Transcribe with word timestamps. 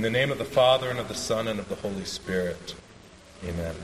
In 0.00 0.04
the 0.04 0.18
name 0.18 0.32
of 0.32 0.38
the 0.38 0.46
Father, 0.46 0.88
and 0.88 0.98
of 0.98 1.08
the 1.08 1.14
Son, 1.14 1.46
and 1.46 1.60
of 1.60 1.68
the 1.68 1.74
Holy 1.74 2.06
Spirit. 2.06 2.74
Amen. 3.44 3.74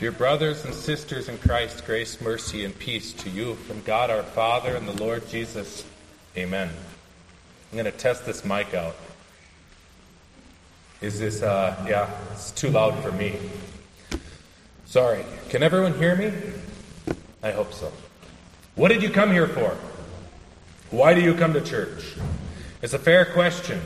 Dear 0.00 0.10
brothers 0.10 0.64
and 0.64 0.74
sisters 0.74 1.28
in 1.28 1.38
Christ, 1.38 1.86
grace, 1.86 2.20
mercy, 2.20 2.64
and 2.64 2.76
peace 2.76 3.12
to 3.12 3.30
you 3.30 3.54
from 3.54 3.80
God 3.82 4.10
our 4.10 4.24
Father 4.24 4.74
and 4.74 4.88
the 4.88 5.00
Lord 5.00 5.28
Jesus. 5.28 5.84
Amen. 6.36 6.68
I'm 6.68 7.78
going 7.78 7.84
to 7.84 7.96
test 7.96 8.26
this 8.26 8.44
mic 8.44 8.74
out. 8.74 8.96
Is 11.00 11.20
this, 11.20 11.44
uh, 11.44 11.76
yeah, 11.88 12.10
it's 12.32 12.50
too 12.50 12.70
loud 12.70 13.00
for 13.00 13.12
me. 13.12 13.38
Sorry. 14.84 15.24
Can 15.48 15.62
everyone 15.62 15.94
hear 15.94 16.16
me? 16.16 16.32
I 17.40 17.52
hope 17.52 17.72
so. 17.72 17.92
What 18.74 18.88
did 18.88 19.00
you 19.00 19.10
come 19.10 19.30
here 19.30 19.46
for? 19.46 19.76
Why 20.90 21.14
do 21.14 21.20
you 21.20 21.34
come 21.34 21.52
to 21.52 21.60
church? 21.60 22.16
It's 22.82 22.94
a 22.94 22.98
fair 22.98 23.24
question. 23.26 23.80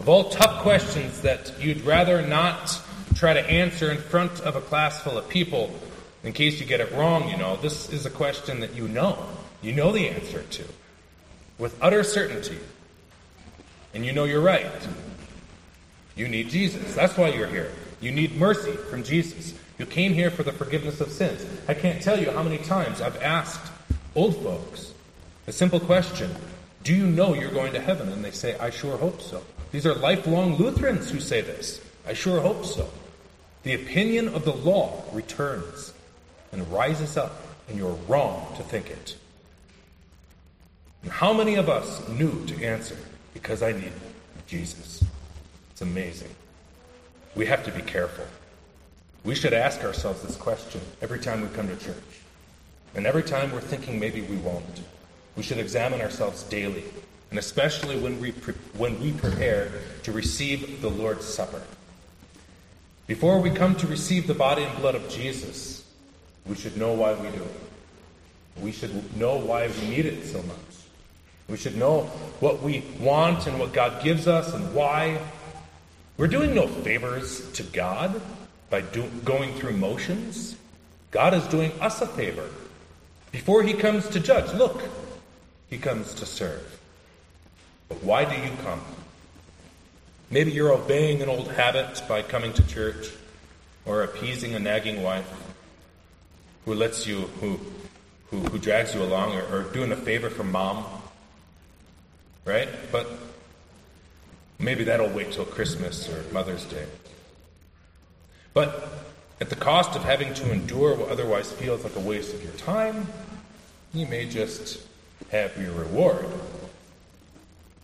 Of 0.00 0.08
all 0.08 0.30
tough 0.30 0.62
questions 0.62 1.20
that 1.22 1.52
you'd 1.60 1.82
rather 1.82 2.26
not 2.26 2.80
try 3.14 3.32
to 3.32 3.50
answer 3.50 3.90
in 3.90 3.98
front 3.98 4.40
of 4.40 4.56
a 4.56 4.60
class 4.60 5.02
full 5.02 5.16
of 5.16 5.28
people, 5.28 5.74
in 6.22 6.32
case 6.32 6.60
you 6.60 6.66
get 6.66 6.80
it 6.80 6.92
wrong, 6.92 7.28
you 7.28 7.36
know, 7.36 7.56
this 7.56 7.90
is 7.92 8.06
a 8.06 8.10
question 8.10 8.60
that 8.60 8.74
you 8.74 8.88
know. 8.88 9.18
You 9.62 9.72
know 9.72 9.92
the 9.92 10.08
answer 10.08 10.42
to 10.42 10.64
with 11.58 11.76
utter 11.80 12.02
certainty. 12.02 12.58
And 13.94 14.04
you 14.04 14.12
know 14.12 14.24
you're 14.24 14.40
right. 14.40 14.66
You 16.16 16.28
need 16.28 16.48
Jesus. 16.50 16.94
That's 16.94 17.16
why 17.16 17.28
you're 17.28 17.46
here. 17.46 17.72
You 18.00 18.10
need 18.10 18.36
mercy 18.36 18.72
from 18.72 19.04
Jesus. 19.04 19.54
You 19.78 19.86
came 19.86 20.12
here 20.12 20.30
for 20.30 20.42
the 20.42 20.52
forgiveness 20.52 21.00
of 21.00 21.10
sins. 21.10 21.44
I 21.68 21.74
can't 21.74 22.02
tell 22.02 22.20
you 22.20 22.30
how 22.30 22.42
many 22.42 22.58
times 22.58 23.00
I've 23.00 23.20
asked 23.22 23.72
old 24.14 24.36
folks 24.42 24.92
a 25.46 25.52
simple 25.52 25.80
question 25.80 26.30
Do 26.82 26.94
you 26.94 27.06
know 27.06 27.34
you're 27.34 27.50
going 27.50 27.72
to 27.72 27.80
heaven? 27.80 28.08
And 28.08 28.24
they 28.24 28.30
say, 28.30 28.56
I 28.58 28.70
sure 28.70 28.96
hope 28.96 29.20
so. 29.20 29.42
These 29.74 29.86
are 29.86 29.94
lifelong 29.96 30.54
Lutherans 30.54 31.10
who 31.10 31.18
say 31.18 31.40
this. 31.40 31.80
I 32.06 32.12
sure 32.12 32.40
hope 32.40 32.64
so. 32.64 32.88
The 33.64 33.74
opinion 33.74 34.28
of 34.28 34.44
the 34.44 34.52
law 34.52 35.02
returns 35.12 35.92
and 36.52 36.70
rises 36.70 37.16
up, 37.16 37.42
and 37.68 37.76
you're 37.76 37.98
wrong 38.06 38.54
to 38.56 38.62
think 38.62 38.88
it. 38.88 39.16
And 41.02 41.10
how 41.10 41.32
many 41.32 41.56
of 41.56 41.68
us 41.68 42.08
knew 42.08 42.46
to 42.46 42.64
answer, 42.64 42.96
because 43.32 43.64
I 43.64 43.72
need 43.72 43.90
Jesus? 44.46 45.02
It's 45.72 45.82
amazing. 45.82 46.30
We 47.34 47.46
have 47.46 47.64
to 47.64 47.72
be 47.72 47.82
careful. 47.82 48.26
We 49.24 49.34
should 49.34 49.54
ask 49.54 49.82
ourselves 49.82 50.22
this 50.22 50.36
question 50.36 50.82
every 51.02 51.18
time 51.18 51.40
we 51.40 51.48
come 51.48 51.66
to 51.66 51.76
church. 51.84 52.20
And 52.94 53.08
every 53.08 53.24
time 53.24 53.50
we're 53.50 53.60
thinking 53.60 53.98
maybe 53.98 54.20
we 54.20 54.36
won't. 54.36 54.82
We 55.34 55.42
should 55.42 55.58
examine 55.58 56.00
ourselves 56.00 56.44
daily 56.44 56.84
and 57.34 57.40
especially 57.40 57.98
when 57.98 58.20
we, 58.20 58.30
pre- 58.30 58.54
when 58.76 59.00
we 59.00 59.10
prepare 59.10 59.72
to 60.04 60.12
receive 60.12 60.80
the 60.80 60.88
Lord's 60.88 61.24
Supper. 61.24 61.60
Before 63.08 63.40
we 63.40 63.50
come 63.50 63.74
to 63.74 63.88
receive 63.88 64.28
the 64.28 64.34
body 64.34 64.62
and 64.62 64.78
blood 64.78 64.94
of 64.94 65.08
Jesus, 65.08 65.84
we 66.46 66.54
should 66.54 66.76
know 66.76 66.92
why 66.92 67.14
we 67.14 67.28
do 67.30 67.42
it. 67.42 68.62
We 68.62 68.70
should 68.70 69.16
know 69.16 69.36
why 69.36 69.66
we 69.66 69.88
need 69.88 70.06
it 70.06 70.24
so 70.24 70.44
much. 70.44 70.56
We 71.48 71.56
should 71.56 71.76
know 71.76 72.02
what 72.38 72.62
we 72.62 72.84
want 73.00 73.48
and 73.48 73.58
what 73.58 73.72
God 73.72 74.00
gives 74.04 74.28
us 74.28 74.54
and 74.54 74.72
why. 74.72 75.18
We're 76.16 76.28
doing 76.28 76.54
no 76.54 76.68
favors 76.68 77.50
to 77.54 77.64
God 77.64 78.22
by 78.70 78.82
do- 78.82 79.10
going 79.24 79.54
through 79.54 79.72
motions. 79.72 80.54
God 81.10 81.34
is 81.34 81.44
doing 81.48 81.72
us 81.80 82.00
a 82.00 82.06
favor. 82.06 82.48
Before 83.32 83.64
he 83.64 83.72
comes 83.72 84.08
to 84.10 84.20
judge, 84.20 84.54
look, 84.54 84.84
he 85.68 85.78
comes 85.78 86.14
to 86.14 86.26
serve. 86.26 86.74
But 87.94 88.02
why 88.04 88.24
do 88.24 88.34
you 88.34 88.50
come? 88.64 88.80
Maybe 90.30 90.50
you're 90.50 90.72
obeying 90.72 91.22
an 91.22 91.28
old 91.28 91.52
habit 91.52 92.02
by 92.08 92.22
coming 92.22 92.52
to 92.54 92.66
church 92.66 93.08
or 93.86 94.02
appeasing 94.02 94.54
a 94.54 94.58
nagging 94.58 95.02
wife 95.02 95.30
who 96.64 96.74
lets 96.74 97.06
you, 97.06 97.20
who, 97.40 97.60
who, 98.30 98.40
who 98.40 98.58
drags 98.58 98.94
you 98.94 99.02
along 99.02 99.34
or, 99.36 99.42
or 99.44 99.62
doing 99.72 99.92
a 99.92 99.96
favor 99.96 100.28
for 100.28 100.42
mom. 100.42 100.84
Right? 102.44 102.68
But 102.90 103.06
maybe 104.58 104.82
that'll 104.84 105.10
wait 105.10 105.30
till 105.30 105.44
Christmas 105.44 106.08
or 106.08 106.24
Mother's 106.32 106.64
Day. 106.64 106.86
But 108.54 108.88
at 109.40 109.50
the 109.50 109.56
cost 109.56 109.94
of 109.94 110.02
having 110.02 110.34
to 110.34 110.50
endure 110.50 110.96
what 110.96 111.10
otherwise 111.10 111.52
feels 111.52 111.84
like 111.84 111.94
a 111.94 112.00
waste 112.00 112.34
of 112.34 112.42
your 112.42 112.54
time, 112.54 113.06
you 113.92 114.06
may 114.06 114.26
just 114.26 114.80
have 115.30 115.56
your 115.60 115.72
reward. 115.72 116.26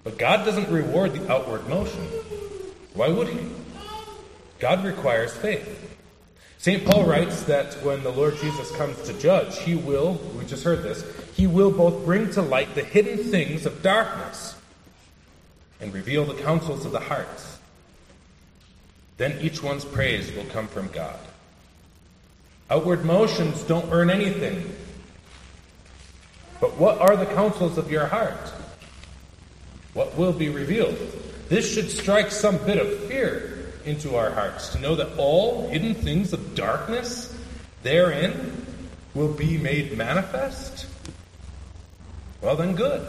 But 0.04 0.18
God 0.18 0.44
doesn't 0.44 0.68
reward 0.70 1.12
the 1.12 1.30
outward 1.30 1.68
motion. 1.68 2.04
Why 2.94 3.08
would 3.08 3.28
He? 3.28 3.46
God 4.58 4.84
requires 4.84 5.34
faith. 5.34 5.76
St. 6.58 6.84
Paul 6.84 7.04
writes 7.04 7.44
that 7.44 7.72
when 7.82 8.02
the 8.02 8.12
Lord 8.12 8.36
Jesus 8.36 8.70
comes 8.76 9.00
to 9.02 9.18
judge, 9.18 9.58
He 9.60 9.74
will, 9.74 10.20
we 10.36 10.44
just 10.44 10.64
heard 10.64 10.82
this, 10.82 11.04
He 11.34 11.46
will 11.46 11.70
both 11.70 12.04
bring 12.04 12.30
to 12.32 12.42
light 12.42 12.74
the 12.74 12.84
hidden 12.84 13.18
things 13.18 13.64
of 13.64 13.82
darkness 13.82 14.54
and 15.80 15.92
reveal 15.94 16.24
the 16.24 16.34
counsels 16.42 16.84
of 16.84 16.92
the 16.92 17.00
hearts. 17.00 17.58
Then 19.16 19.38
each 19.40 19.62
one's 19.62 19.84
praise 19.84 20.32
will 20.32 20.44
come 20.46 20.68
from 20.68 20.88
God. 20.88 21.18
Outward 22.70 23.04
motions 23.04 23.62
don't 23.62 23.90
earn 23.90 24.10
anything. 24.10 24.72
But 26.60 26.76
what 26.76 26.98
are 26.98 27.16
the 27.16 27.26
counsels 27.26 27.78
of 27.78 27.90
your 27.90 28.06
heart? 28.06 28.52
What 29.94 30.16
will 30.16 30.32
be 30.32 30.48
revealed. 30.48 30.96
This 31.48 31.72
should 31.72 31.90
strike 31.90 32.30
some 32.30 32.58
bit 32.58 32.78
of 32.78 33.04
fear 33.04 33.72
into 33.84 34.16
our 34.16 34.30
hearts 34.30 34.68
to 34.70 34.78
know 34.78 34.94
that 34.96 35.18
all 35.18 35.68
hidden 35.68 35.94
things 35.94 36.32
of 36.32 36.54
darkness 36.54 37.36
therein 37.82 38.66
will 39.14 39.32
be 39.32 39.58
made 39.58 39.96
manifest. 39.96 40.86
Well, 42.40 42.56
then, 42.56 42.74
good. 42.74 43.06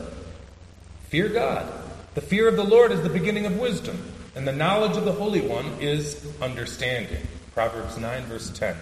Fear 1.10 1.30
God. 1.30 1.72
The 2.16 2.22
fear 2.22 2.48
of 2.48 2.56
the 2.56 2.64
Lord 2.64 2.92
is 2.92 3.02
the 3.02 3.10
beginning 3.10 3.46
of 3.46 3.58
wisdom, 3.58 4.02
and 4.36 4.48
the 4.48 4.52
knowledge 4.52 4.98
of 4.98 5.06
the 5.06 5.12
Holy 5.12 5.42
One 5.42 5.66
is 5.80 6.26
understanding. 6.42 7.26
Proverbs 7.54 7.98
9, 7.98 8.24
verse 8.24 8.50
10. 8.50 8.76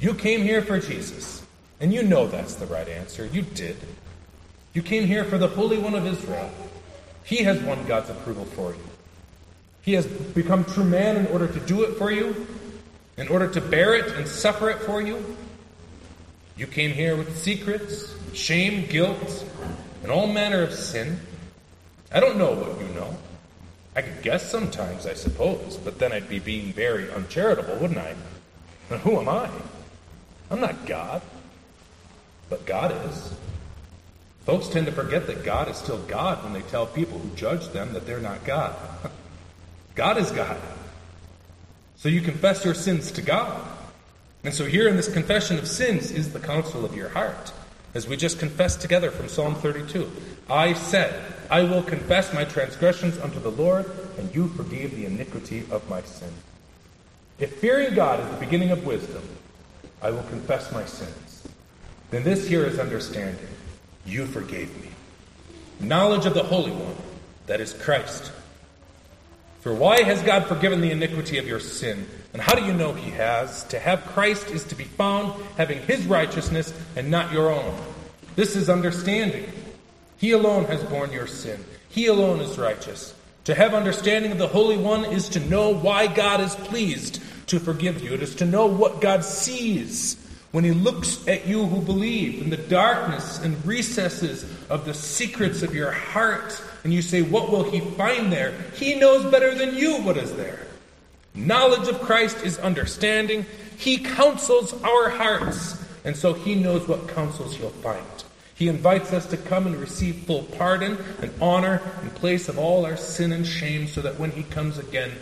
You 0.00 0.14
came 0.14 0.42
here 0.42 0.62
for 0.62 0.78
Jesus, 0.78 1.42
and 1.80 1.92
you 1.92 2.02
know 2.02 2.26
that's 2.26 2.54
the 2.54 2.66
right 2.66 2.88
answer. 2.88 3.26
You 3.26 3.42
did. 3.42 3.76
You 4.74 4.82
came 4.82 5.06
here 5.06 5.24
for 5.24 5.38
the 5.38 5.48
Holy 5.48 5.78
One 5.78 5.94
of 5.94 6.06
Israel. 6.06 6.50
He 7.28 7.44
has 7.44 7.60
won 7.60 7.84
God's 7.84 8.08
approval 8.08 8.46
for 8.46 8.70
you. 8.70 8.80
He 9.82 9.92
has 9.92 10.06
become 10.06 10.64
true 10.64 10.84
man 10.84 11.18
in 11.18 11.26
order 11.26 11.46
to 11.46 11.60
do 11.60 11.82
it 11.82 11.98
for 11.98 12.10
you, 12.10 12.46
in 13.18 13.28
order 13.28 13.46
to 13.48 13.60
bear 13.60 13.94
it 13.94 14.06
and 14.16 14.26
suffer 14.26 14.70
it 14.70 14.78
for 14.78 15.02
you. 15.02 15.36
You 16.56 16.66
came 16.66 16.90
here 16.90 17.16
with 17.16 17.36
secrets, 17.36 18.14
shame, 18.32 18.86
guilt, 18.86 19.44
and 20.02 20.10
all 20.10 20.26
manner 20.26 20.62
of 20.62 20.72
sin. 20.72 21.20
I 22.10 22.20
don't 22.20 22.38
know 22.38 22.54
what 22.54 22.80
you 22.80 22.94
know. 22.94 23.14
I 23.94 24.00
could 24.00 24.22
guess 24.22 24.50
sometimes, 24.50 25.04
I 25.04 25.12
suppose, 25.12 25.76
but 25.84 25.98
then 25.98 26.12
I'd 26.12 26.30
be 26.30 26.38
being 26.38 26.72
very 26.72 27.10
uncharitable, 27.12 27.76
wouldn't 27.76 27.98
I? 27.98 28.14
And 28.88 29.00
who 29.00 29.20
am 29.20 29.28
I? 29.28 29.50
I'm 30.50 30.60
not 30.60 30.86
God. 30.86 31.20
But 32.48 32.64
God 32.64 32.94
is. 33.06 33.34
Folks 34.48 34.68
tend 34.68 34.86
to 34.86 34.92
forget 34.92 35.26
that 35.26 35.44
God 35.44 35.68
is 35.68 35.76
still 35.76 35.98
God 36.08 36.42
when 36.42 36.54
they 36.54 36.62
tell 36.62 36.86
people 36.86 37.18
who 37.18 37.36
judge 37.36 37.68
them 37.68 37.92
that 37.92 38.06
they're 38.06 38.18
not 38.18 38.46
God. 38.46 38.74
God 39.94 40.16
is 40.16 40.30
God. 40.30 40.56
So 41.96 42.08
you 42.08 42.22
confess 42.22 42.64
your 42.64 42.72
sins 42.72 43.10
to 43.10 43.20
God. 43.20 43.62
And 44.44 44.54
so 44.54 44.64
here 44.64 44.88
in 44.88 44.96
this 44.96 45.12
confession 45.12 45.58
of 45.58 45.68
sins 45.68 46.10
is 46.10 46.32
the 46.32 46.40
counsel 46.40 46.82
of 46.86 46.96
your 46.96 47.10
heart. 47.10 47.52
As 47.92 48.08
we 48.08 48.16
just 48.16 48.38
confessed 48.38 48.80
together 48.80 49.10
from 49.10 49.28
Psalm 49.28 49.54
32. 49.54 50.10
I 50.48 50.72
said, 50.72 51.22
I 51.50 51.64
will 51.64 51.82
confess 51.82 52.32
my 52.32 52.46
transgressions 52.46 53.18
unto 53.18 53.40
the 53.40 53.50
Lord, 53.50 53.84
and 54.16 54.34
you 54.34 54.48
forgave 54.48 54.96
the 54.96 55.04
iniquity 55.04 55.64
of 55.70 55.86
my 55.90 56.00
sin. 56.00 56.32
If 57.38 57.56
fearing 57.56 57.94
God 57.94 58.20
is 58.20 58.30
the 58.30 58.46
beginning 58.46 58.70
of 58.70 58.86
wisdom, 58.86 59.24
I 60.00 60.10
will 60.10 60.22
confess 60.22 60.72
my 60.72 60.86
sins. 60.86 61.46
Then 62.10 62.24
this 62.24 62.48
here 62.48 62.64
is 62.64 62.78
understanding. 62.78 63.46
You 64.08 64.24
forgave 64.24 64.74
me. 64.80 64.88
Knowledge 65.80 66.24
of 66.24 66.32
the 66.32 66.42
Holy 66.42 66.70
One, 66.70 66.96
that 67.46 67.60
is 67.60 67.74
Christ. 67.74 68.32
For 69.60 69.74
why 69.74 70.02
has 70.02 70.22
God 70.22 70.46
forgiven 70.46 70.80
the 70.80 70.90
iniquity 70.90 71.36
of 71.36 71.46
your 71.46 71.60
sin? 71.60 72.06
And 72.32 72.40
how 72.40 72.54
do 72.54 72.64
you 72.64 72.72
know 72.72 72.94
He 72.94 73.10
has? 73.10 73.64
To 73.64 73.78
have 73.78 74.02
Christ 74.06 74.50
is 74.50 74.64
to 74.64 74.74
be 74.74 74.84
found 74.84 75.40
having 75.58 75.82
His 75.82 76.06
righteousness 76.06 76.72
and 76.96 77.10
not 77.10 77.32
your 77.32 77.50
own. 77.50 77.78
This 78.34 78.56
is 78.56 78.70
understanding. 78.70 79.44
He 80.16 80.30
alone 80.30 80.64
has 80.64 80.82
borne 80.84 81.12
your 81.12 81.26
sin. 81.26 81.62
He 81.90 82.06
alone 82.06 82.40
is 82.40 82.56
righteous. 82.56 83.14
To 83.44 83.54
have 83.54 83.74
understanding 83.74 84.32
of 84.32 84.38
the 84.38 84.48
Holy 84.48 84.78
One 84.78 85.04
is 85.04 85.28
to 85.30 85.40
know 85.40 85.74
why 85.74 86.06
God 86.06 86.40
is 86.40 86.54
pleased 86.54 87.20
to 87.48 87.60
forgive 87.60 88.02
you. 88.02 88.14
It 88.14 88.22
is 88.22 88.36
to 88.36 88.46
know 88.46 88.66
what 88.66 89.02
God 89.02 89.22
sees 89.22 90.16
when 90.52 90.64
he 90.64 90.70
looks 90.70 91.26
at 91.28 91.46
you 91.46 91.66
who 91.66 91.80
believe 91.80 92.40
in 92.40 92.50
the 92.50 92.56
darkness 92.56 93.38
and 93.40 93.64
recesses 93.66 94.44
of 94.70 94.84
the 94.84 94.94
secrets 94.94 95.62
of 95.62 95.74
your 95.74 95.90
heart 95.90 96.62
And 96.84 96.94
you 96.94 97.02
say, 97.02 97.22
What 97.22 97.50
will 97.50 97.70
he 97.70 97.80
find 97.80 98.32
there? 98.32 98.54
He 98.74 98.94
knows 98.94 99.30
better 99.30 99.54
than 99.54 99.74
you 99.74 100.00
what 100.02 100.16
is 100.16 100.34
there. 100.36 100.60
Knowledge 101.34 101.88
of 101.88 102.00
Christ 102.00 102.44
is 102.44 102.58
understanding. 102.58 103.44
He 103.76 103.98
counsels 103.98 104.72
our 104.82 105.10
hearts, 105.10 105.76
and 106.04 106.16
so 106.16 106.32
he 106.32 106.54
knows 106.54 106.88
what 106.88 107.08
counsels 107.08 107.58
you'll 107.58 107.70
find. 107.70 108.06
He 108.54 108.68
invites 108.68 109.12
us 109.12 109.26
to 109.26 109.36
come 109.36 109.66
and 109.66 109.76
receive 109.76 110.24
full 110.24 110.44
pardon 110.44 110.98
and 111.20 111.30
honor 111.42 111.82
in 112.02 112.10
place 112.10 112.48
of 112.48 112.58
all 112.58 112.86
our 112.86 112.96
sin 112.96 113.32
and 113.32 113.46
shame, 113.46 113.86
so 113.86 114.00
that 114.00 114.18
when 114.18 114.30
he 114.30 114.44
comes 114.44 114.78
again, 114.78 115.12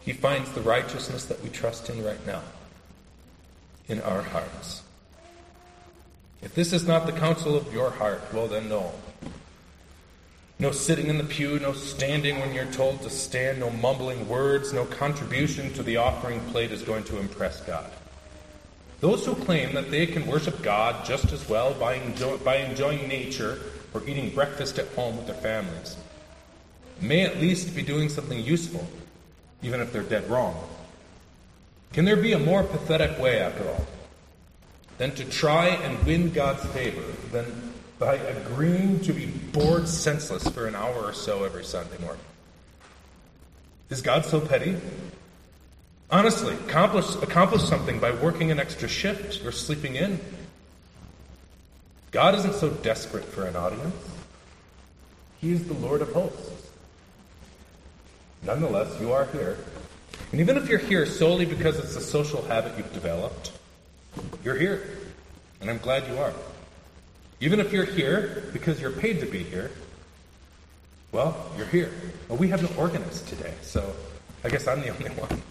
he 0.00 0.12
finds 0.12 0.50
the 0.52 0.60
righteousness 0.62 1.26
that 1.26 1.42
we 1.42 1.50
trust 1.50 1.90
in 1.90 2.02
right 2.02 2.24
now 2.26 2.42
in 3.88 4.00
our 4.02 4.22
hearts. 4.22 4.82
If 6.42 6.54
this 6.54 6.72
is 6.72 6.86
not 6.86 7.06
the 7.06 7.12
counsel 7.12 7.56
of 7.56 7.72
your 7.72 7.90
heart, 7.90 8.22
well, 8.32 8.46
then 8.46 8.68
no. 8.68 8.92
No 10.60 10.72
sitting 10.72 11.06
in 11.06 11.18
the 11.18 11.24
pew, 11.24 11.58
no 11.58 11.72
standing 11.72 12.40
when 12.40 12.52
you're 12.52 12.66
told 12.66 13.02
to 13.02 13.10
stand, 13.10 13.60
no 13.60 13.70
mumbling 13.70 14.28
words, 14.28 14.72
no 14.72 14.84
contribution 14.84 15.72
to 15.74 15.82
the 15.82 15.96
offering 15.96 16.40
plate 16.50 16.72
is 16.72 16.82
going 16.82 17.04
to 17.04 17.18
impress 17.18 17.60
God. 17.60 17.90
Those 19.00 19.24
who 19.24 19.34
claim 19.34 19.74
that 19.74 19.90
they 19.90 20.06
can 20.06 20.26
worship 20.26 20.60
God 20.62 21.04
just 21.04 21.32
as 21.32 21.48
well 21.48 21.74
by, 21.74 22.00
by 22.44 22.56
enjoying 22.56 23.06
nature 23.06 23.60
or 23.94 24.02
eating 24.08 24.30
breakfast 24.30 24.78
at 24.78 24.88
home 24.88 25.16
with 25.16 25.26
their 25.26 25.36
families 25.36 25.96
may 27.00 27.22
at 27.22 27.40
least 27.40 27.76
be 27.76 27.82
doing 27.82 28.08
something 28.08 28.40
useful, 28.40 28.84
even 29.62 29.80
if 29.80 29.92
they're 29.92 30.02
dead 30.02 30.28
wrong. 30.28 30.56
Can 31.92 32.04
there 32.04 32.16
be 32.16 32.32
a 32.32 32.38
more 32.38 32.62
pathetic 32.62 33.18
way, 33.18 33.40
after 33.40 33.68
all, 33.68 33.86
than 34.98 35.14
to 35.14 35.24
try 35.24 35.68
and 35.68 36.04
win 36.04 36.30
God's 36.30 36.64
favor 36.66 37.02
than 37.32 37.68
by 37.98 38.14
agreeing 38.14 39.00
to 39.00 39.12
be 39.12 39.26
bored 39.26 39.88
senseless 39.88 40.48
for 40.48 40.66
an 40.66 40.74
hour 40.74 41.04
or 41.04 41.12
so 41.12 41.44
every 41.44 41.64
Sunday 41.64 41.98
morning. 41.98 42.22
Is 43.90 44.02
God 44.02 44.24
so 44.24 44.40
petty? 44.40 44.76
Honestly, 46.10 46.54
accomplish, 46.54 47.14
accomplish 47.16 47.64
something 47.64 47.98
by 47.98 48.12
working 48.12 48.50
an 48.50 48.60
extra 48.60 48.88
shift 48.88 49.44
or 49.44 49.52
sleeping 49.52 49.96
in. 49.96 50.20
God 52.12 52.34
isn't 52.36 52.54
so 52.54 52.70
desperate 52.70 53.24
for 53.24 53.44
an 53.44 53.56
audience. 53.56 53.94
He 55.40 55.52
is 55.52 55.66
the 55.66 55.74
Lord 55.74 56.00
of 56.00 56.12
hosts. 56.12 56.70
Nonetheless, 58.44 59.00
you 59.00 59.12
are 59.12 59.26
here. 59.26 59.58
And 60.32 60.40
even 60.40 60.56
if 60.56 60.68
you're 60.68 60.78
here 60.78 61.06
solely 61.06 61.46
because 61.46 61.78
it's 61.78 61.96
a 61.96 62.00
social 62.00 62.42
habit 62.42 62.76
you've 62.76 62.92
developed, 62.92 63.52
you're 64.44 64.56
here. 64.56 64.98
And 65.60 65.70
I'm 65.70 65.78
glad 65.78 66.06
you 66.06 66.18
are. 66.18 66.32
Even 67.40 67.60
if 67.60 67.72
you're 67.72 67.84
here 67.84 68.44
because 68.52 68.80
you're 68.80 68.90
paid 68.90 69.20
to 69.20 69.26
be 69.26 69.42
here, 69.42 69.70
well, 71.12 71.50
you're 71.56 71.66
here. 71.66 71.90
Well, 72.28 72.36
we 72.38 72.48
have 72.48 72.62
no 72.62 72.68
organist 72.76 73.26
today, 73.28 73.54
so 73.62 73.94
I 74.44 74.50
guess 74.50 74.66
I'm 74.68 74.80
the 74.80 74.88
only 74.94 75.10
one. 75.10 75.42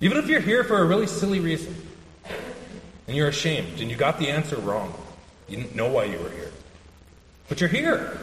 Even 0.00 0.18
if 0.18 0.28
you're 0.28 0.40
here 0.40 0.64
for 0.64 0.78
a 0.78 0.84
really 0.84 1.06
silly 1.06 1.40
reason, 1.40 1.74
and 3.06 3.16
you're 3.16 3.28
ashamed, 3.28 3.80
and 3.80 3.90
you 3.90 3.96
got 3.96 4.18
the 4.18 4.28
answer 4.28 4.56
wrong, 4.56 4.94
you 5.48 5.56
didn't 5.56 5.74
know 5.74 5.88
why 5.88 6.04
you 6.04 6.18
were 6.18 6.30
here, 6.30 6.52
but 7.48 7.60
you're 7.60 7.68
here. 7.68 8.18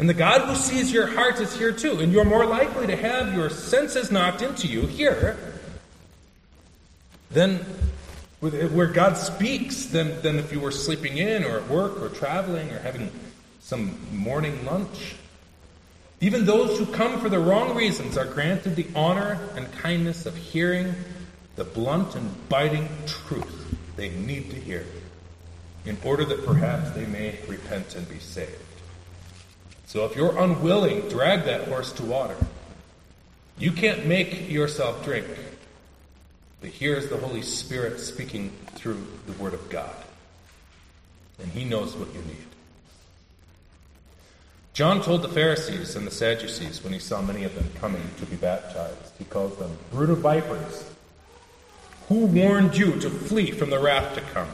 And 0.00 0.08
the 0.08 0.14
God 0.14 0.48
who 0.48 0.54
sees 0.54 0.90
your 0.90 1.06
heart 1.06 1.40
is 1.40 1.54
here 1.54 1.72
too, 1.72 2.00
and 2.00 2.10
you're 2.10 2.24
more 2.24 2.46
likely 2.46 2.86
to 2.86 2.96
have 2.96 3.34
your 3.34 3.50
senses 3.50 4.10
knocked 4.10 4.40
into 4.40 4.66
you 4.66 4.86
here 4.86 5.36
than 7.30 7.58
where 8.40 8.86
God 8.86 9.18
speaks 9.18 9.84
than, 9.84 10.22
than 10.22 10.38
if 10.38 10.52
you 10.52 10.58
were 10.58 10.70
sleeping 10.70 11.18
in 11.18 11.44
or 11.44 11.58
at 11.58 11.68
work 11.68 12.00
or 12.00 12.08
traveling 12.08 12.70
or 12.70 12.78
having 12.78 13.10
some 13.60 13.94
morning 14.10 14.64
lunch. 14.64 15.16
Even 16.22 16.46
those 16.46 16.78
who 16.78 16.86
come 16.86 17.20
for 17.20 17.28
the 17.28 17.38
wrong 17.38 17.76
reasons 17.76 18.16
are 18.16 18.24
granted 18.24 18.76
the 18.76 18.86
honor 18.96 19.38
and 19.54 19.70
kindness 19.70 20.24
of 20.24 20.34
hearing 20.34 20.94
the 21.56 21.64
blunt 21.64 22.14
and 22.14 22.48
biting 22.48 22.88
truth 23.04 23.76
they 23.96 24.08
need 24.08 24.48
to 24.48 24.56
hear 24.56 24.86
in 25.84 25.98
order 26.06 26.24
that 26.24 26.46
perhaps 26.46 26.90
they 26.92 27.04
may 27.04 27.38
repent 27.46 27.96
and 27.96 28.08
be 28.08 28.18
saved. 28.18 28.56
So 29.90 30.04
if 30.04 30.14
you're 30.14 30.38
unwilling, 30.38 31.08
drag 31.08 31.46
that 31.46 31.66
horse 31.66 31.90
to 31.94 32.04
water. 32.04 32.36
You 33.58 33.72
can't 33.72 34.06
make 34.06 34.48
yourself 34.48 35.04
drink. 35.04 35.26
But 36.60 36.70
here 36.70 36.94
is 36.94 37.08
the 37.08 37.16
Holy 37.16 37.42
Spirit 37.42 37.98
speaking 37.98 38.52
through 38.76 39.04
the 39.26 39.32
Word 39.32 39.52
of 39.52 39.68
God. 39.68 39.96
And 41.40 41.50
He 41.50 41.64
knows 41.64 41.96
what 41.96 42.14
you 42.14 42.20
need. 42.20 42.46
John 44.74 45.02
told 45.02 45.22
the 45.22 45.28
Pharisees 45.28 45.96
and 45.96 46.06
the 46.06 46.12
Sadducees 46.12 46.84
when 46.84 46.92
he 46.92 47.00
saw 47.00 47.20
many 47.20 47.42
of 47.42 47.56
them 47.56 47.68
coming 47.80 48.08
to 48.18 48.26
be 48.26 48.36
baptized, 48.36 49.10
he 49.18 49.24
calls 49.24 49.56
them 49.56 49.76
brood 49.90 50.10
of 50.10 50.18
vipers. 50.18 50.88
Who 52.06 52.26
warned 52.26 52.76
you 52.76 53.00
to 53.00 53.10
flee 53.10 53.50
from 53.50 53.70
the 53.70 53.80
wrath 53.80 54.14
to 54.14 54.20
come? 54.20 54.50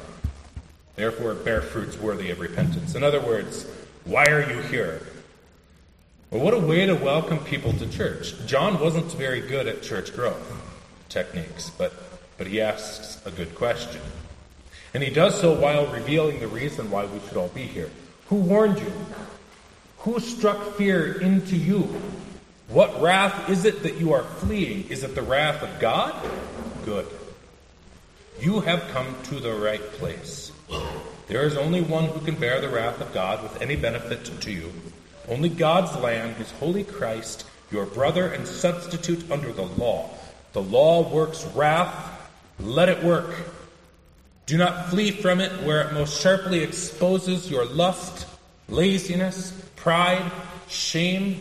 Therefore, 0.95 1.35
bear 1.35 1.61
fruits 1.61 1.99
worthy 1.99 2.31
of 2.31 2.41
repentance. 2.41 2.95
In 2.95 3.05
other 3.05 3.21
words, 3.21 3.67
why 4.07 4.25
are 4.31 4.51
you 4.51 4.63
here? 4.63 5.03
Well, 6.31 6.41
what 6.41 6.55
a 6.55 6.59
way 6.59 6.87
to 6.87 6.95
welcome 6.95 7.39
people 7.39 7.73
to 7.75 7.89
church. 7.89 8.35
John 8.47 8.81
wasn't 8.81 9.13
very 9.13 9.41
good 9.41 9.69
at 9.69 9.83
church 9.83 10.13
growth 10.13 10.43
techniques, 11.09 11.71
but, 11.71 11.93
but 12.37 12.49
he 12.49 12.61
asks 12.61 13.25
a 13.25 13.31
good 13.31 13.55
question. 13.55 14.01
And 14.93 15.05
he 15.05 15.11
does 15.11 15.41
so 15.41 15.53
while 15.53 15.87
revealing 15.87 16.41
the 16.41 16.49
reason 16.49 16.91
why 16.91 17.05
we 17.05 17.21
should 17.21 17.37
all 17.37 17.49
be 17.49 17.63
here. 17.63 17.91
Who 18.27 18.37
warned 18.37 18.81
you? 18.81 18.93
Who 19.99 20.19
struck 20.19 20.75
fear 20.75 21.21
into 21.21 21.57
you? 21.57 21.83
What 22.71 23.01
wrath 23.01 23.49
is 23.49 23.65
it 23.65 23.85
that 23.85 23.99
you 24.01 24.13
are 24.13 24.25
fleeing? 24.25 24.89
Is 24.89 25.05
it 25.05 25.15
the 25.15 25.23
wrath 25.23 25.63
of 25.63 25.79
God? 25.79 26.13
Good. 26.85 27.07
You 28.41 28.63
have 28.63 28.89
come 28.89 29.15
to 29.25 29.37
the 29.37 29.55
right 29.55 29.93
place. 29.93 30.51
There 31.29 31.45
is 31.45 31.57
only 31.57 31.83
one 31.83 32.07
who 32.07 32.19
can 32.19 32.35
bear 32.35 32.61
the 32.61 32.69
wrath 32.69 33.01
of 33.01 33.15
God 33.15 33.45
with 33.45 33.63
any 33.63 33.77
benefit 33.77 34.25
to 34.25 34.51
you. 34.51 34.73
Only 35.29 35.49
God's 35.49 35.95
Lamb, 35.97 36.35
his 36.35 36.51
holy 36.53 36.85
Christ, 36.85 37.47
your 37.71 37.87
brother 37.87 38.29
and 38.29 38.47
substitute 38.47 39.31
under 39.31 39.53
the 39.53 39.63
law. 39.67 40.11
The 40.53 40.63
law 40.63 41.13
works 41.13 41.45
wrath, 41.55 42.31
let 42.61 42.89
it 42.89 43.03
work. 43.03 43.35
Do 44.47 44.57
not 44.57 44.91
flee 44.91 45.11
from 45.11 45.41
it 45.41 45.65
where 45.65 45.83
it 45.83 45.93
most 45.93 46.21
sharply 46.21 46.63
exposes 46.63 47.51
your 47.51 47.65
lust, 47.65 48.27
laziness, 48.69 49.53
pride, 49.75 50.31
shame, 50.69 51.41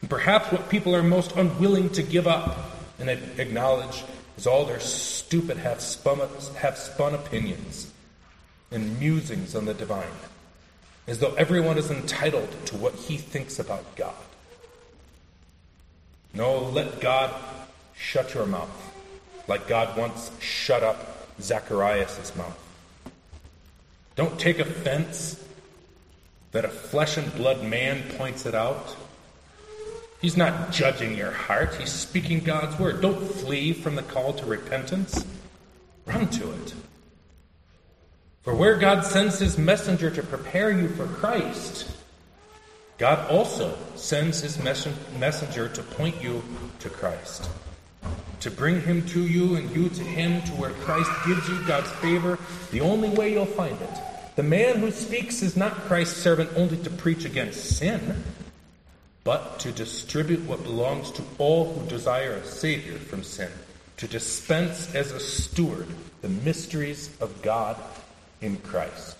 and 0.00 0.10
perhaps 0.10 0.50
what 0.50 0.68
people 0.68 0.96
are 0.96 1.02
most 1.02 1.36
unwilling 1.36 1.90
to 1.90 2.02
give 2.02 2.26
up 2.26 2.56
and 2.98 3.10
acknowledge 3.10 4.04
is 4.36 4.46
all 4.46 4.64
their 4.64 4.80
stupid, 4.80 5.58
half 5.58 5.80
spun, 5.80 6.20
half 6.56 6.76
spun 6.76 7.14
opinions 7.14 7.92
and 8.70 8.98
musings 8.98 9.54
on 9.54 9.64
the 9.64 9.74
divine, 9.74 10.06
as 11.10 11.18
though 11.18 11.34
everyone 11.34 11.76
is 11.76 11.90
entitled 11.90 12.48
to 12.64 12.76
what 12.76 12.94
he 12.94 13.18
thinks 13.18 13.58
about 13.58 13.96
God. 13.96 14.14
No, 16.32 16.60
let 16.60 17.00
God 17.00 17.34
Shut 18.00 18.32
your 18.34 18.46
mouth, 18.46 18.94
like 19.46 19.68
God 19.68 19.96
once 19.96 20.32
shut 20.40 20.82
up 20.82 21.28
Zacharias' 21.40 22.34
mouth. 22.34 22.58
Don't 24.16 24.40
take 24.40 24.58
offense 24.58 25.40
that 26.52 26.64
a 26.64 26.68
flesh 26.68 27.18
and 27.18 27.32
blood 27.36 27.62
man 27.62 28.02
points 28.16 28.46
it 28.46 28.54
out. 28.54 28.96
He's 30.20 30.36
not 30.36 30.72
judging 30.72 31.14
your 31.14 31.30
heart, 31.30 31.74
he's 31.74 31.92
speaking 31.92 32.40
God's 32.40 32.76
word. 32.78 33.02
Don't 33.02 33.22
flee 33.22 33.74
from 33.74 33.94
the 33.96 34.02
call 34.02 34.32
to 34.32 34.46
repentance, 34.46 35.24
run 36.06 36.26
to 36.30 36.50
it. 36.52 36.74
For 38.50 38.56
where 38.56 38.74
God 38.74 39.04
sends 39.04 39.38
his 39.38 39.56
messenger 39.56 40.10
to 40.10 40.24
prepare 40.24 40.72
you 40.72 40.88
for 40.88 41.06
Christ, 41.06 41.88
God 42.98 43.30
also 43.30 43.78
sends 43.94 44.40
his 44.40 44.58
messenger 44.58 45.68
to 45.68 45.82
point 45.84 46.20
you 46.20 46.42
to 46.80 46.90
Christ 46.90 47.48
to 48.40 48.50
bring 48.50 48.80
him 48.80 49.06
to 49.06 49.20
you 49.20 49.54
and 49.54 49.70
you 49.70 49.88
to 49.90 50.02
him 50.02 50.42
to 50.42 50.52
where 50.54 50.70
Christ 50.70 51.12
gives 51.24 51.48
you 51.48 51.62
God's 51.64 51.92
favor, 51.92 52.40
the 52.72 52.80
only 52.80 53.10
way 53.10 53.32
you'll 53.32 53.46
find 53.46 53.80
it. 53.80 53.98
The 54.34 54.42
man 54.42 54.80
who 54.80 54.90
speaks 54.90 55.42
is 55.42 55.56
not 55.56 55.72
Christ's 55.72 56.16
servant 56.16 56.50
only 56.56 56.78
to 56.78 56.90
preach 56.90 57.24
against 57.24 57.76
sin, 57.76 58.24
but 59.22 59.60
to 59.60 59.70
distribute 59.70 60.40
what 60.40 60.64
belongs 60.64 61.12
to 61.12 61.22
all 61.38 61.72
who 61.72 61.88
desire 61.88 62.32
a 62.32 62.44
Savior 62.44 62.98
from 62.98 63.22
sin, 63.22 63.52
to 63.98 64.08
dispense 64.08 64.92
as 64.92 65.12
a 65.12 65.20
steward 65.20 65.86
the 66.20 66.28
mysteries 66.28 67.16
of 67.20 67.42
God 67.42 67.76
in 68.40 68.56
Christ. 68.58 69.16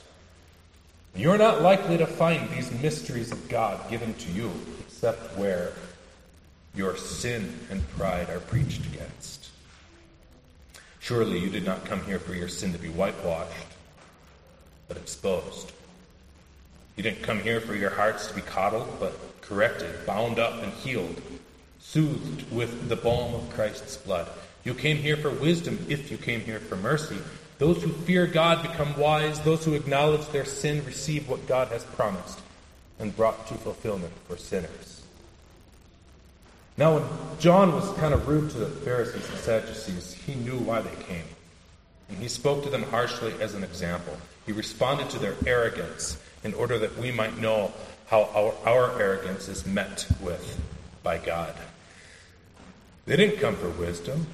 You're 1.14 1.38
not 1.38 1.62
likely 1.62 1.98
to 1.98 2.06
find 2.06 2.48
these 2.50 2.70
mysteries 2.80 3.32
of 3.32 3.48
God 3.48 3.90
given 3.90 4.14
to 4.14 4.32
you 4.32 4.50
except 4.80 5.36
where 5.36 5.72
your 6.74 6.96
sin 6.96 7.58
and 7.70 7.88
pride 7.90 8.30
are 8.30 8.40
preached 8.40 8.86
against. 8.86 9.50
Surely 11.00 11.38
you 11.38 11.50
did 11.50 11.64
not 11.64 11.84
come 11.84 12.04
here 12.04 12.18
for 12.18 12.34
your 12.34 12.48
sin 12.48 12.72
to 12.72 12.78
be 12.78 12.88
whitewashed, 12.88 13.66
but 14.86 14.96
exposed. 14.96 15.72
You 16.96 17.02
didn't 17.02 17.22
come 17.22 17.40
here 17.40 17.60
for 17.60 17.74
your 17.74 17.90
hearts 17.90 18.28
to 18.28 18.34
be 18.34 18.42
coddled, 18.42 18.88
but 19.00 19.18
corrected, 19.40 20.06
bound 20.06 20.38
up, 20.38 20.62
and 20.62 20.72
healed, 20.74 21.20
soothed 21.80 22.52
with 22.52 22.88
the 22.88 22.96
balm 22.96 23.34
of 23.34 23.50
Christ's 23.50 23.96
blood. 23.96 24.28
You 24.64 24.74
came 24.74 24.98
here 24.98 25.16
for 25.16 25.30
wisdom 25.30 25.84
if 25.88 26.10
you 26.10 26.18
came 26.18 26.40
here 26.40 26.60
for 26.60 26.76
mercy. 26.76 27.18
Those 27.60 27.82
who 27.82 27.90
fear 27.90 28.26
God 28.26 28.62
become 28.62 28.98
wise. 28.98 29.38
Those 29.40 29.66
who 29.66 29.74
acknowledge 29.74 30.26
their 30.28 30.46
sin 30.46 30.82
receive 30.86 31.28
what 31.28 31.46
God 31.46 31.68
has 31.68 31.84
promised 31.84 32.40
and 32.98 33.14
brought 33.14 33.46
to 33.48 33.54
fulfillment 33.54 34.14
for 34.26 34.38
sinners. 34.38 35.02
Now, 36.78 36.94
when 36.94 37.04
John 37.38 37.74
was 37.74 37.92
kind 37.98 38.14
of 38.14 38.26
rude 38.26 38.50
to 38.52 38.58
the 38.58 38.66
Pharisees 38.66 39.28
and 39.28 39.38
Sadducees, 39.38 40.14
he 40.14 40.34
knew 40.36 40.56
why 40.56 40.80
they 40.80 41.04
came. 41.04 41.26
And 42.08 42.16
he 42.16 42.28
spoke 42.28 42.64
to 42.64 42.70
them 42.70 42.84
harshly 42.84 43.34
as 43.40 43.54
an 43.54 43.62
example. 43.62 44.16
He 44.46 44.52
responded 44.52 45.10
to 45.10 45.18
their 45.18 45.36
arrogance 45.46 46.16
in 46.42 46.54
order 46.54 46.78
that 46.78 46.96
we 46.96 47.12
might 47.12 47.36
know 47.36 47.74
how 48.06 48.22
our, 48.34 48.54
our 48.66 48.98
arrogance 48.98 49.48
is 49.48 49.66
met 49.66 50.06
with 50.22 50.58
by 51.02 51.18
God. 51.18 51.54
They 53.04 53.16
didn't 53.16 53.38
come 53.38 53.56
for 53.56 53.68
wisdom, 53.68 54.26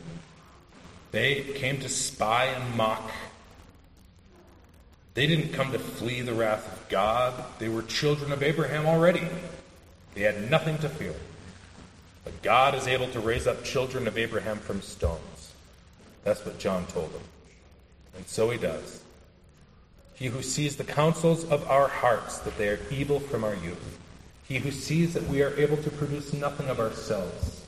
they 1.16 1.40
came 1.54 1.80
to 1.80 1.88
spy 1.88 2.44
and 2.46 2.76
mock. 2.76 3.10
They 5.14 5.26
didn't 5.26 5.54
come 5.54 5.72
to 5.72 5.78
flee 5.78 6.20
the 6.20 6.34
wrath 6.34 6.70
of 6.70 6.88
God. 6.90 7.42
They 7.58 7.70
were 7.70 7.82
children 7.82 8.32
of 8.32 8.42
Abraham 8.42 8.84
already. 8.84 9.26
They 10.14 10.20
had 10.20 10.50
nothing 10.50 10.76
to 10.78 10.90
fear. 10.90 11.14
But 12.22 12.42
God 12.42 12.74
is 12.74 12.86
able 12.86 13.08
to 13.08 13.20
raise 13.20 13.46
up 13.46 13.64
children 13.64 14.06
of 14.06 14.18
Abraham 14.18 14.58
from 14.58 14.82
stones. 14.82 15.52
That's 16.22 16.44
what 16.44 16.58
John 16.58 16.84
told 16.86 17.14
them. 17.14 17.22
And 18.16 18.26
so 18.26 18.50
he 18.50 18.58
does. 18.58 19.02
He 20.14 20.26
who 20.26 20.42
sees 20.42 20.76
the 20.76 20.84
counsels 20.84 21.44
of 21.44 21.68
our 21.70 21.88
hearts, 21.88 22.38
that 22.38 22.58
they 22.58 22.68
are 22.68 22.80
evil 22.90 23.20
from 23.20 23.44
our 23.44 23.54
youth. 23.54 23.98
He 24.48 24.58
who 24.58 24.70
sees 24.70 25.14
that 25.14 25.26
we 25.28 25.42
are 25.42 25.54
able 25.56 25.76
to 25.78 25.90
produce 25.90 26.32
nothing 26.32 26.68
of 26.68 26.78
ourselves. 26.78 27.65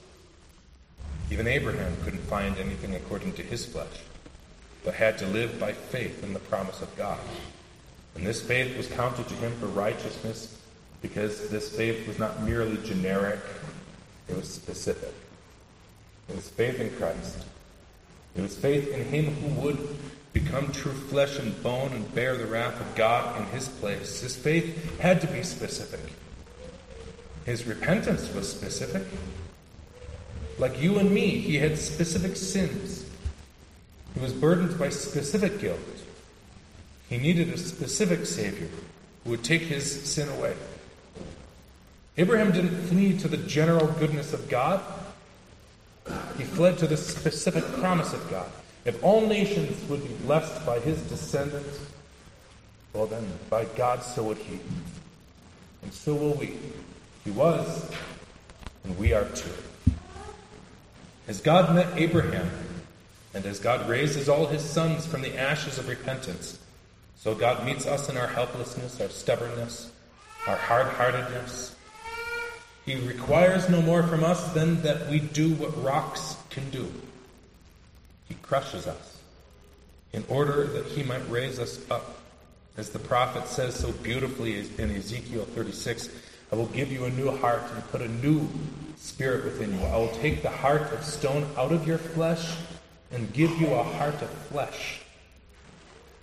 Even 1.30 1.46
Abraham 1.46 1.94
couldn't 2.04 2.22
find 2.22 2.56
anything 2.56 2.94
according 2.94 3.34
to 3.34 3.42
his 3.42 3.66
flesh, 3.66 4.02
but 4.84 4.94
had 4.94 5.18
to 5.18 5.26
live 5.26 5.60
by 5.60 5.72
faith 5.72 6.22
in 6.22 6.32
the 6.32 6.38
promise 6.38 6.80
of 6.80 6.94
God. 6.96 7.20
And 8.14 8.26
this 8.26 8.40
faith 8.40 8.76
was 8.76 8.88
counted 8.88 9.28
to 9.28 9.34
him 9.34 9.52
for 9.60 9.66
righteousness 9.66 10.58
because 11.02 11.48
this 11.48 11.74
faith 11.74 12.06
was 12.06 12.18
not 12.18 12.42
merely 12.42 12.76
generic, 12.78 13.40
it 14.28 14.36
was 14.36 14.48
specific. 14.48 15.14
It 16.28 16.36
was 16.36 16.48
faith 16.48 16.80
in 16.80 16.90
Christ. 16.96 17.44
It 18.36 18.42
was 18.42 18.56
faith 18.56 18.88
in 18.88 19.04
him 19.04 19.34
who 19.36 19.60
would 19.60 19.96
become 20.32 20.72
true 20.72 20.92
flesh 20.92 21.38
and 21.38 21.62
bone 21.62 21.92
and 21.92 22.14
bear 22.14 22.36
the 22.36 22.46
wrath 22.46 22.80
of 22.80 22.94
God 22.94 23.40
in 23.40 23.46
his 23.46 23.68
place. 23.68 24.20
His 24.20 24.36
faith 24.36 24.98
had 25.00 25.20
to 25.22 25.26
be 25.26 25.42
specific. 25.42 26.00
His 27.46 27.66
repentance 27.66 28.32
was 28.34 28.48
specific. 28.50 29.04
Like 30.58 30.80
you 30.80 30.98
and 30.98 31.10
me, 31.10 31.38
he 31.38 31.56
had 31.56 31.78
specific 31.78 32.36
sins. 32.36 33.04
He 34.14 34.20
was 34.20 34.32
burdened 34.32 34.78
by 34.78 34.88
specific 34.88 35.60
guilt. 35.60 35.78
He 37.08 37.18
needed 37.18 37.48
a 37.50 37.58
specific 37.58 38.26
Savior 38.26 38.68
who 39.24 39.30
would 39.30 39.44
take 39.44 39.62
his 39.62 40.04
sin 40.04 40.28
away. 40.28 40.54
Abraham 42.16 42.50
didn't 42.50 42.82
flee 42.86 43.16
to 43.18 43.28
the 43.28 43.36
general 43.36 43.86
goodness 43.86 44.32
of 44.32 44.48
God, 44.48 44.82
he 46.36 46.44
fled 46.44 46.78
to 46.78 46.86
the 46.86 46.96
specific 46.96 47.64
promise 47.80 48.12
of 48.12 48.30
God. 48.30 48.50
If 48.84 49.02
all 49.04 49.26
nations 49.26 49.88
would 49.88 50.02
be 50.02 50.14
blessed 50.24 50.64
by 50.64 50.80
his 50.80 51.00
descendants, 51.02 51.78
well, 52.92 53.06
then 53.06 53.24
by 53.50 53.66
God, 53.76 54.02
so 54.02 54.24
would 54.24 54.38
he. 54.38 54.58
And 55.82 55.92
so 55.92 56.14
will 56.14 56.34
we. 56.34 56.54
He 57.24 57.30
was, 57.30 57.90
and 58.84 58.98
we 58.98 59.12
are 59.12 59.26
too. 59.26 59.50
As 61.28 61.42
God 61.42 61.74
met 61.74 61.86
Abraham, 61.98 62.50
and 63.34 63.44
as 63.44 63.58
God 63.58 63.86
raises 63.86 64.30
all 64.30 64.46
his 64.46 64.62
sons 64.62 65.06
from 65.06 65.20
the 65.20 65.38
ashes 65.38 65.76
of 65.76 65.86
repentance, 65.86 66.58
so 67.16 67.34
God 67.34 67.66
meets 67.66 67.86
us 67.86 68.08
in 68.08 68.16
our 68.16 68.26
helplessness, 68.26 68.98
our 68.98 69.10
stubbornness, 69.10 69.92
our 70.46 70.56
hard 70.56 70.86
heartedness. 70.86 71.76
He 72.86 72.96
requires 72.96 73.68
no 73.68 73.82
more 73.82 74.02
from 74.02 74.24
us 74.24 74.54
than 74.54 74.80
that 74.80 75.10
we 75.10 75.20
do 75.20 75.52
what 75.54 75.84
rocks 75.84 76.34
can 76.48 76.70
do. 76.70 76.90
He 78.26 78.34
crushes 78.40 78.86
us 78.86 79.18
in 80.14 80.24
order 80.28 80.64
that 80.64 80.86
he 80.86 81.02
might 81.02 81.28
raise 81.28 81.58
us 81.58 81.78
up. 81.90 82.20
As 82.78 82.88
the 82.88 82.98
prophet 82.98 83.48
says 83.48 83.74
so 83.74 83.92
beautifully 83.92 84.66
in 84.78 84.90
Ezekiel 84.90 85.44
36, 85.44 86.08
I 86.50 86.56
will 86.56 86.66
give 86.66 86.90
you 86.90 87.04
a 87.04 87.10
new 87.10 87.30
heart 87.30 87.62
and 87.74 87.86
put 87.90 88.00
a 88.00 88.08
new 88.08 88.48
spirit 88.96 89.44
within 89.44 89.78
you. 89.78 89.84
I 89.86 89.96
will 89.96 90.14
take 90.16 90.42
the 90.42 90.50
heart 90.50 90.92
of 90.92 91.04
stone 91.04 91.46
out 91.56 91.72
of 91.72 91.86
your 91.86 91.98
flesh 91.98 92.56
and 93.10 93.32
give 93.32 93.50
you 93.60 93.68
a 93.68 93.82
heart 93.82 94.20
of 94.22 94.30
flesh. 94.30 95.00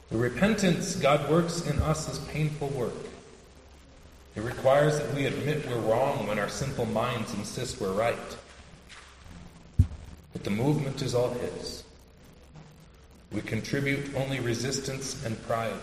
The 0.09 0.17
repentance 0.17 0.95
God 0.95 1.29
works 1.29 1.67
in 1.67 1.79
us 1.79 2.11
is 2.11 2.19
painful 2.27 2.69
work. 2.69 2.93
It 4.35 4.43
requires 4.43 4.99
that 4.99 5.13
we 5.13 5.25
admit 5.25 5.67
we're 5.67 5.77
wrong 5.79 6.27
when 6.27 6.39
our 6.39 6.49
sinful 6.49 6.87
minds 6.87 7.33
insist 7.33 7.79
we're 7.79 7.93
right. 7.93 8.37
But 10.33 10.43
the 10.43 10.49
movement 10.49 11.01
is 11.01 11.15
all 11.15 11.29
His. 11.29 11.83
We 13.31 13.41
contribute 13.41 14.13
only 14.15 14.39
resistance 14.39 15.23
and 15.25 15.41
pride. 15.47 15.73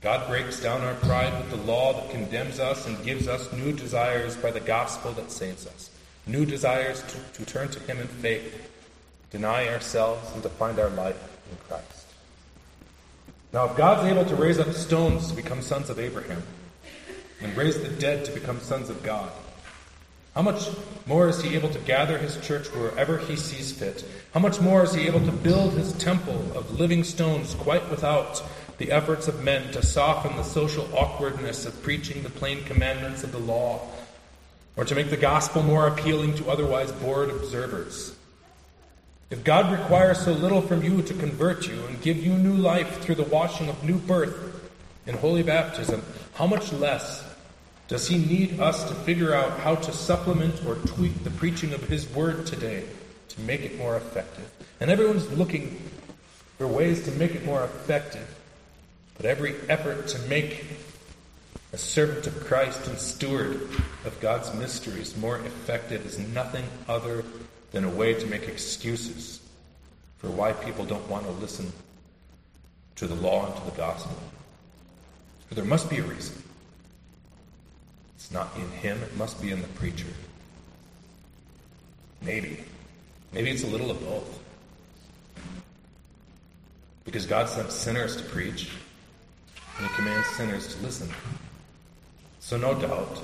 God 0.00 0.28
breaks 0.28 0.60
down 0.60 0.82
our 0.82 0.94
pride 0.94 1.32
with 1.38 1.50
the 1.50 1.70
law 1.70 1.92
that 1.92 2.10
condemns 2.10 2.60
us 2.60 2.86
and 2.86 3.04
gives 3.04 3.26
us 3.26 3.52
new 3.52 3.72
desires 3.72 4.36
by 4.36 4.52
the 4.52 4.60
gospel 4.60 5.12
that 5.12 5.32
saves 5.32 5.66
us. 5.66 5.90
New 6.26 6.46
desires 6.46 7.02
to, 7.02 7.38
to 7.38 7.50
turn 7.50 7.68
to 7.70 7.80
Him 7.80 7.98
in 7.98 8.06
faith, 8.06 8.70
deny 9.30 9.66
ourselves, 9.68 10.32
and 10.34 10.42
to 10.44 10.48
find 10.48 10.78
our 10.78 10.90
life 10.90 11.20
in 11.50 11.56
Christ. 11.66 12.06
Now, 13.52 13.64
if 13.64 13.76
God's 13.76 14.06
able 14.06 14.24
to 14.26 14.36
raise 14.36 14.58
up 14.58 14.72
stones 14.72 15.30
to 15.30 15.34
become 15.34 15.62
sons 15.62 15.90
of 15.90 15.98
Abraham, 15.98 16.42
and 17.40 17.56
raise 17.56 17.80
the 17.80 17.88
dead 17.88 18.24
to 18.24 18.32
become 18.32 18.60
sons 18.60 18.90
of 18.90 19.02
God, 19.02 19.32
how 20.34 20.42
much 20.42 20.68
more 21.06 21.28
is 21.28 21.42
he 21.42 21.56
able 21.56 21.70
to 21.70 21.78
gather 21.80 22.18
his 22.18 22.36
church 22.36 22.68
wherever 22.68 23.18
he 23.18 23.34
sees 23.34 23.72
fit? 23.72 24.04
How 24.32 24.38
much 24.38 24.60
more 24.60 24.84
is 24.84 24.94
he 24.94 25.08
able 25.08 25.24
to 25.24 25.32
build 25.32 25.72
his 25.72 25.92
temple 25.94 26.52
of 26.54 26.78
living 26.78 27.02
stones 27.02 27.54
quite 27.54 27.88
without 27.90 28.40
the 28.78 28.90
efforts 28.92 29.28
of 29.28 29.42
men 29.42 29.70
to 29.72 29.82
soften 29.82 30.36
the 30.36 30.42
social 30.42 30.88
awkwardness 30.96 31.66
of 31.66 31.82
preaching 31.82 32.22
the 32.22 32.30
plain 32.30 32.64
commandments 32.64 33.24
of 33.24 33.32
the 33.32 33.38
law, 33.38 33.80
or 34.76 34.84
to 34.84 34.94
make 34.94 35.10
the 35.10 35.16
gospel 35.16 35.62
more 35.62 35.88
appealing 35.88 36.34
to 36.36 36.48
otherwise 36.48 36.92
bored 36.92 37.30
observers? 37.30 38.16
If 39.30 39.44
God 39.44 39.70
requires 39.70 40.24
so 40.24 40.32
little 40.32 40.62
from 40.62 40.82
you 40.82 41.02
to 41.02 41.12
convert 41.14 41.68
you 41.68 41.84
and 41.86 42.00
give 42.00 42.16
you 42.16 42.32
new 42.32 42.54
life 42.54 43.00
through 43.00 43.16
the 43.16 43.24
washing 43.24 43.68
of 43.68 43.84
new 43.84 43.98
birth 43.98 44.34
in 45.06 45.16
holy 45.16 45.42
baptism, 45.42 46.02
how 46.34 46.46
much 46.46 46.72
less 46.72 47.24
does 47.88 48.06
he 48.06 48.18
need 48.18 48.60
us 48.60 48.84
to 48.84 48.94
figure 48.94 49.34
out 49.34 49.58
how 49.60 49.74
to 49.74 49.92
supplement 49.92 50.64
or 50.64 50.76
tweak 50.76 51.24
the 51.24 51.30
preaching 51.30 51.74
of 51.74 51.82
his 51.88 52.08
word 52.14 52.46
today 52.46 52.84
to 53.30 53.40
make 53.40 53.62
it 53.62 53.76
more 53.76 53.96
effective? 53.96 54.50
And 54.80 54.90
everyone's 54.90 55.30
looking 55.32 55.76
for 56.56 56.66
ways 56.66 57.04
to 57.04 57.10
make 57.12 57.34
it 57.34 57.44
more 57.44 57.64
effective. 57.64 58.37
But 59.18 59.26
every 59.26 59.56
effort 59.68 60.08
to 60.08 60.18
make 60.28 60.64
a 61.72 61.78
servant 61.78 62.26
of 62.26 62.40
Christ 62.46 62.86
and 62.86 62.96
steward 62.98 63.68
of 64.04 64.16
God's 64.20 64.54
mysteries 64.54 65.16
more 65.16 65.38
effective 65.40 66.06
is 66.06 66.18
nothing 66.18 66.64
other 66.88 67.24
than 67.72 67.84
a 67.84 67.90
way 67.90 68.14
to 68.14 68.26
make 68.26 68.48
excuses 68.48 69.40
for 70.18 70.28
why 70.30 70.52
people 70.52 70.84
don't 70.84 71.06
want 71.08 71.26
to 71.26 71.32
listen 71.32 71.72
to 72.96 73.06
the 73.06 73.14
law 73.16 73.46
and 73.46 73.54
to 73.56 73.70
the 73.70 73.76
gospel. 73.76 74.16
For 75.48 75.54
there 75.56 75.64
must 75.64 75.90
be 75.90 75.98
a 75.98 76.04
reason. 76.04 76.42
It's 78.16 78.30
not 78.30 78.50
in 78.56 78.70
him, 78.70 79.02
it 79.02 79.16
must 79.16 79.42
be 79.42 79.50
in 79.50 79.60
the 79.60 79.68
preacher. 79.68 80.08
Maybe. 82.22 82.64
Maybe 83.32 83.50
it's 83.50 83.64
a 83.64 83.68
little 83.68 83.90
of 83.90 84.00
both. 84.00 84.40
Because 87.04 87.26
God 87.26 87.48
sent 87.48 87.70
sinners 87.70 88.16
to 88.16 88.22
preach, 88.24 88.70
and 89.78 89.86
He 89.86 89.94
commands 89.94 90.28
sinners 90.28 90.74
to 90.74 90.82
listen. 90.82 91.08
So, 92.40 92.56
no 92.56 92.74
doubt, 92.74 93.22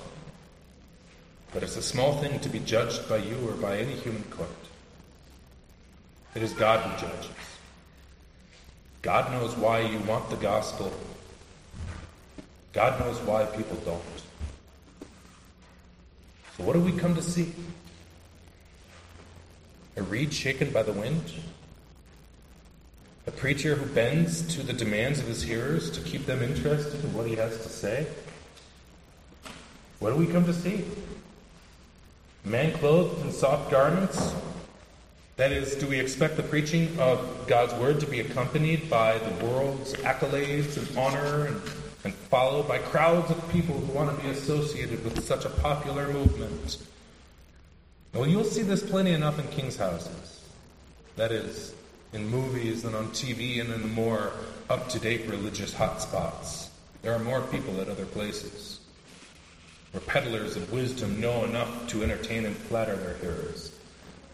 but 1.52 1.62
it's 1.62 1.76
a 1.76 1.82
small 1.82 2.14
thing 2.20 2.40
to 2.40 2.48
be 2.48 2.58
judged 2.60 3.08
by 3.08 3.18
you 3.18 3.36
or 3.48 3.52
by 3.52 3.78
any 3.78 3.94
human 3.94 4.24
court. 4.24 4.48
It 6.34 6.42
is 6.42 6.52
God 6.52 6.80
who 6.80 7.06
judges. 7.06 7.30
God 9.02 9.30
knows 9.32 9.56
why 9.56 9.80
you 9.80 9.98
want 10.00 10.30
the 10.30 10.36
gospel. 10.36 10.92
God 12.72 12.98
knows 12.98 13.20
why 13.20 13.44
people 13.44 13.76
don't. 13.84 14.02
So, 16.56 16.64
what 16.64 16.72
do 16.72 16.80
we 16.80 16.92
come 16.92 17.14
to 17.14 17.22
see? 17.22 17.52
A 19.96 20.02
reed 20.02 20.32
shaken 20.32 20.70
by 20.70 20.82
the 20.82 20.92
wind? 20.92 21.22
A 23.26 23.30
preacher 23.30 23.74
who 23.74 23.86
bends 23.94 24.42
to 24.54 24.62
the 24.62 24.74
demands 24.74 25.18
of 25.18 25.26
his 25.26 25.42
hearers 25.42 25.90
to 25.92 26.00
keep 26.02 26.26
them 26.26 26.42
interested 26.42 27.02
in 27.02 27.14
what 27.14 27.26
he 27.26 27.36
has 27.36 27.56
to 27.62 27.68
say? 27.70 28.06
What 29.98 30.10
do 30.10 30.16
we 30.16 30.26
come 30.26 30.44
to 30.44 30.52
see? 30.52 30.84
A 32.44 32.48
man 32.48 32.72
clothed 32.72 33.24
in 33.24 33.32
soft 33.32 33.70
garments? 33.70 34.34
That 35.36 35.50
is, 35.50 35.74
do 35.74 35.86
we 35.86 35.98
expect 35.98 36.36
the 36.36 36.42
preaching 36.42 36.96
of 36.98 37.46
God's 37.46 37.72
word 37.74 37.98
to 38.00 38.06
be 38.06 38.20
accompanied 38.20 38.90
by 38.90 39.18
the 39.18 39.44
world's 39.46 39.94
accolades 39.94 40.76
and 40.76 40.96
honor 40.96 41.46
and, 41.46 41.60
and 42.04 42.14
followed 42.14 42.68
by 42.68 42.78
crowds 42.78 43.30
of 43.30 43.48
people 43.50 43.74
who 43.76 43.92
want 43.92 44.14
to 44.14 44.22
be 44.22 44.30
associated 44.30 45.02
with 45.02 45.24
such 45.24 45.46
a 45.46 45.50
popular 45.50 46.12
movement? 46.12 46.76
Well, 48.12 48.28
you'll 48.28 48.44
see 48.44 48.62
this 48.62 48.82
plenty 48.82 49.12
enough 49.12 49.38
in 49.38 49.48
king's 49.48 49.76
houses. 49.76 50.44
That 51.16 51.32
is, 51.32 51.74
in 52.14 52.28
movies 52.28 52.84
and 52.84 52.94
on 52.94 53.08
TV 53.08 53.60
and 53.60 53.72
in 53.72 53.82
the 53.82 53.88
more 53.88 54.32
up 54.70 54.88
to 54.88 55.00
date 55.00 55.26
religious 55.28 55.74
hotspots. 55.74 56.68
There 57.02 57.12
are 57.12 57.18
more 57.18 57.42
people 57.42 57.80
at 57.80 57.88
other 57.88 58.06
places 58.06 58.80
where 59.90 60.00
peddlers 60.00 60.56
of 60.56 60.72
wisdom 60.72 61.20
know 61.20 61.44
enough 61.44 61.88
to 61.88 62.02
entertain 62.02 62.46
and 62.46 62.56
flatter 62.56 62.96
their 62.96 63.14
hearers 63.14 63.72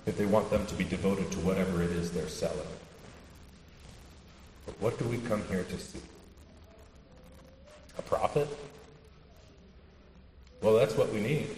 if 0.06 0.16
they 0.16 0.26
want 0.26 0.50
them 0.50 0.64
to 0.66 0.75
be 0.75 0.84
devoted 0.84 1.30
to 1.32 1.38
whatever 1.40 1.82
it 1.82 1.90
is 1.90 2.10
they're 2.10 2.28
selling. 2.28 2.58
But 4.66 4.80
what 4.80 4.99
do 4.99 5.06
we 5.06 5.18
come 5.18 5.42
here 5.49 5.64
to 5.64 5.78
see? 5.78 6.00
A 7.99 8.02
prophet? 8.02 8.49
Well, 10.62 10.75
that's 10.75 10.96
what 10.96 11.12
we 11.12 11.20
need, 11.20 11.49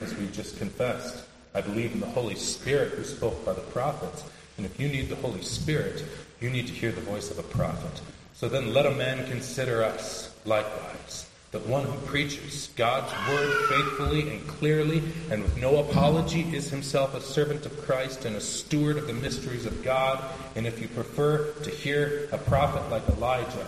as 0.00 0.14
we 0.14 0.28
just 0.28 0.56
confessed. 0.56 1.24
I 1.54 1.60
believe 1.60 1.92
in 1.92 2.00
the 2.00 2.06
Holy 2.06 2.36
Spirit 2.36 2.92
who 2.92 3.04
spoke 3.04 3.44
by 3.44 3.52
the 3.52 3.60
prophets. 3.60 4.24
And 4.56 4.66
if 4.66 4.78
you 4.78 4.88
need 4.88 5.08
the 5.08 5.16
Holy 5.16 5.42
Spirit, 5.42 6.04
you 6.40 6.50
need 6.50 6.66
to 6.66 6.72
hear 6.72 6.92
the 6.92 7.00
voice 7.00 7.30
of 7.30 7.38
a 7.38 7.42
prophet. 7.42 8.00
So 8.34 8.48
then 8.48 8.74
let 8.74 8.86
a 8.86 8.90
man 8.90 9.26
consider 9.28 9.82
us 9.82 10.34
likewise, 10.44 11.28
that 11.52 11.66
one 11.66 11.84
who 11.84 11.96
preaches 12.06 12.68
God's 12.76 13.12
word 13.28 13.68
faithfully 13.68 14.28
and 14.28 14.46
clearly 14.46 15.02
and 15.30 15.42
with 15.42 15.56
no 15.56 15.78
apology 15.78 16.42
is 16.54 16.68
himself 16.68 17.14
a 17.14 17.20
servant 17.20 17.64
of 17.64 17.80
Christ 17.82 18.24
and 18.24 18.36
a 18.36 18.40
steward 18.40 18.98
of 18.98 19.06
the 19.06 19.12
mysteries 19.12 19.66
of 19.66 19.82
God. 19.84 20.22
And 20.56 20.66
if 20.66 20.80
you 20.80 20.88
prefer 20.88 21.52
to 21.62 21.70
hear 21.70 22.28
a 22.32 22.38
prophet 22.38 22.90
like 22.90 23.08
Elijah, 23.08 23.66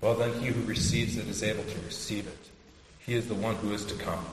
well, 0.00 0.14
then 0.14 0.32
he 0.40 0.48
who 0.48 0.66
receives 0.66 1.16
it 1.16 1.28
is 1.28 1.44
able 1.44 1.62
to 1.62 1.78
receive 1.86 2.26
it. 2.26 2.38
He 3.06 3.14
is 3.14 3.28
the 3.28 3.34
one 3.34 3.54
who 3.56 3.72
is 3.72 3.84
to 3.86 3.94
come. 3.94 4.24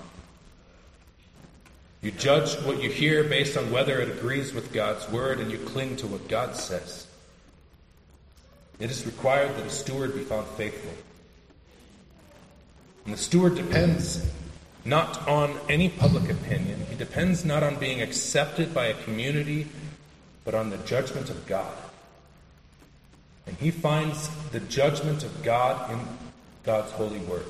You 2.01 2.11
judge 2.11 2.55
what 2.63 2.81
you 2.81 2.89
hear 2.89 3.23
based 3.25 3.57
on 3.57 3.71
whether 3.71 3.99
it 3.99 4.09
agrees 4.09 4.53
with 4.53 4.71
God's 4.71 5.09
word, 5.09 5.39
and 5.39 5.51
you 5.51 5.57
cling 5.57 5.97
to 5.97 6.07
what 6.07 6.29
God 6.29 6.55
says. 6.55 7.07
It 8.79 8.89
is 8.89 9.05
required 9.05 9.55
that 9.57 9.65
a 9.65 9.69
steward 9.69 10.15
be 10.15 10.21
found 10.21 10.47
faithful. 10.47 10.93
And 13.03 13.13
the 13.13 13.17
steward 13.17 13.55
depends 13.55 14.25
not 14.85 15.27
on 15.27 15.59
any 15.67 15.89
public 15.89 16.29
opinion, 16.29 16.85
he 16.89 16.95
depends 16.95 17.43
not 17.43 17.63
on 17.63 17.75
being 17.75 18.01
accepted 18.01 18.73
by 18.73 18.85
a 18.85 19.03
community, 19.03 19.67
but 20.45 20.55
on 20.55 20.69
the 20.69 20.77
judgment 20.77 21.29
of 21.29 21.45
God. 21.45 21.75
And 23.45 23.57
he 23.57 23.71
finds 23.71 24.29
the 24.51 24.61
judgment 24.61 25.23
of 25.23 25.43
God 25.43 25.91
in 25.91 25.99
God's 26.63 26.91
holy 26.91 27.19
word. 27.19 27.45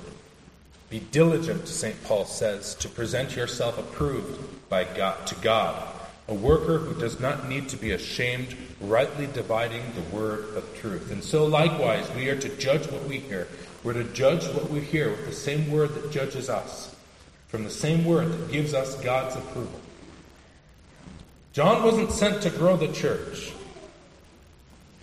Be 0.89 0.99
diligent, 0.99 1.67
St. 1.67 2.03
Paul 2.03 2.25
says, 2.25 2.73
to 2.75 2.89
present 2.89 3.35
yourself 3.35 3.77
approved 3.77 4.69
by 4.69 4.85
God 4.85 5.27
to 5.27 5.35
God, 5.35 5.87
a 6.27 6.33
worker 6.33 6.79
who 6.79 6.99
does 6.99 7.19
not 7.19 7.47
need 7.47 7.69
to 7.69 7.77
be 7.77 7.91
ashamed, 7.91 8.55
rightly 8.81 9.27
dividing 9.27 9.83
the 9.93 10.15
word 10.15 10.55
of 10.55 10.77
truth. 10.79 11.11
And 11.11 11.23
so 11.23 11.45
likewise, 11.45 12.09
we 12.15 12.29
are 12.29 12.39
to 12.39 12.49
judge 12.57 12.87
what 12.87 13.03
we 13.05 13.19
hear. 13.19 13.47
We're 13.83 13.93
to 13.93 14.03
judge 14.03 14.45
what 14.47 14.69
we 14.69 14.81
hear 14.81 15.11
with 15.11 15.27
the 15.27 15.31
same 15.31 15.71
word 15.71 15.93
that 15.93 16.11
judges 16.11 16.49
us, 16.49 16.95
from 17.49 17.63
the 17.63 17.69
same 17.69 18.03
word 18.03 18.31
that 18.31 18.51
gives 18.51 18.73
us 18.73 18.95
God's 19.03 19.35
approval. 19.35 19.79
John 21.53 21.83
wasn't 21.83 22.11
sent 22.11 22.41
to 22.43 22.49
grow 22.49 22.77
the 22.77 22.91
church. 22.91 23.53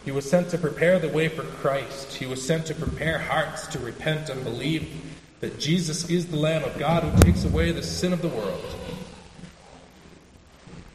He 0.04 0.10
was 0.10 0.28
sent 0.28 0.50
to 0.50 0.58
prepare 0.58 0.98
the 0.98 1.08
way 1.08 1.28
for 1.28 1.42
Christ. 1.42 2.14
He 2.14 2.26
was 2.26 2.44
sent 2.44 2.66
to 2.66 2.74
prepare 2.74 3.18
hearts 3.18 3.66
to 3.68 3.78
repent 3.78 4.30
and 4.30 4.42
believe 4.44 5.15
that 5.46 5.60
Jesus 5.60 6.10
is 6.10 6.26
the 6.26 6.36
Lamb 6.36 6.64
of 6.64 6.76
God 6.76 7.04
who 7.04 7.20
takes 7.20 7.44
away 7.44 7.70
the 7.70 7.80
sin 7.80 8.12
of 8.12 8.20
the 8.20 8.26
world. 8.28 8.64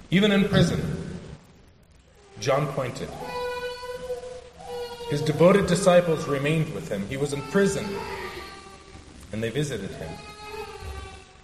Even 0.10 0.30
in 0.34 0.50
prison, 0.50 0.82
John 2.42 2.68
pointed. 2.74 3.08
His 5.10 5.22
devoted 5.22 5.68
disciples 5.68 6.28
remained 6.28 6.74
with 6.74 6.90
him. 6.90 7.08
He 7.08 7.16
was 7.16 7.32
in 7.32 7.42
prison, 7.44 7.86
and 9.32 9.42
they 9.42 9.50
visited 9.50 9.92
him. 9.92 10.10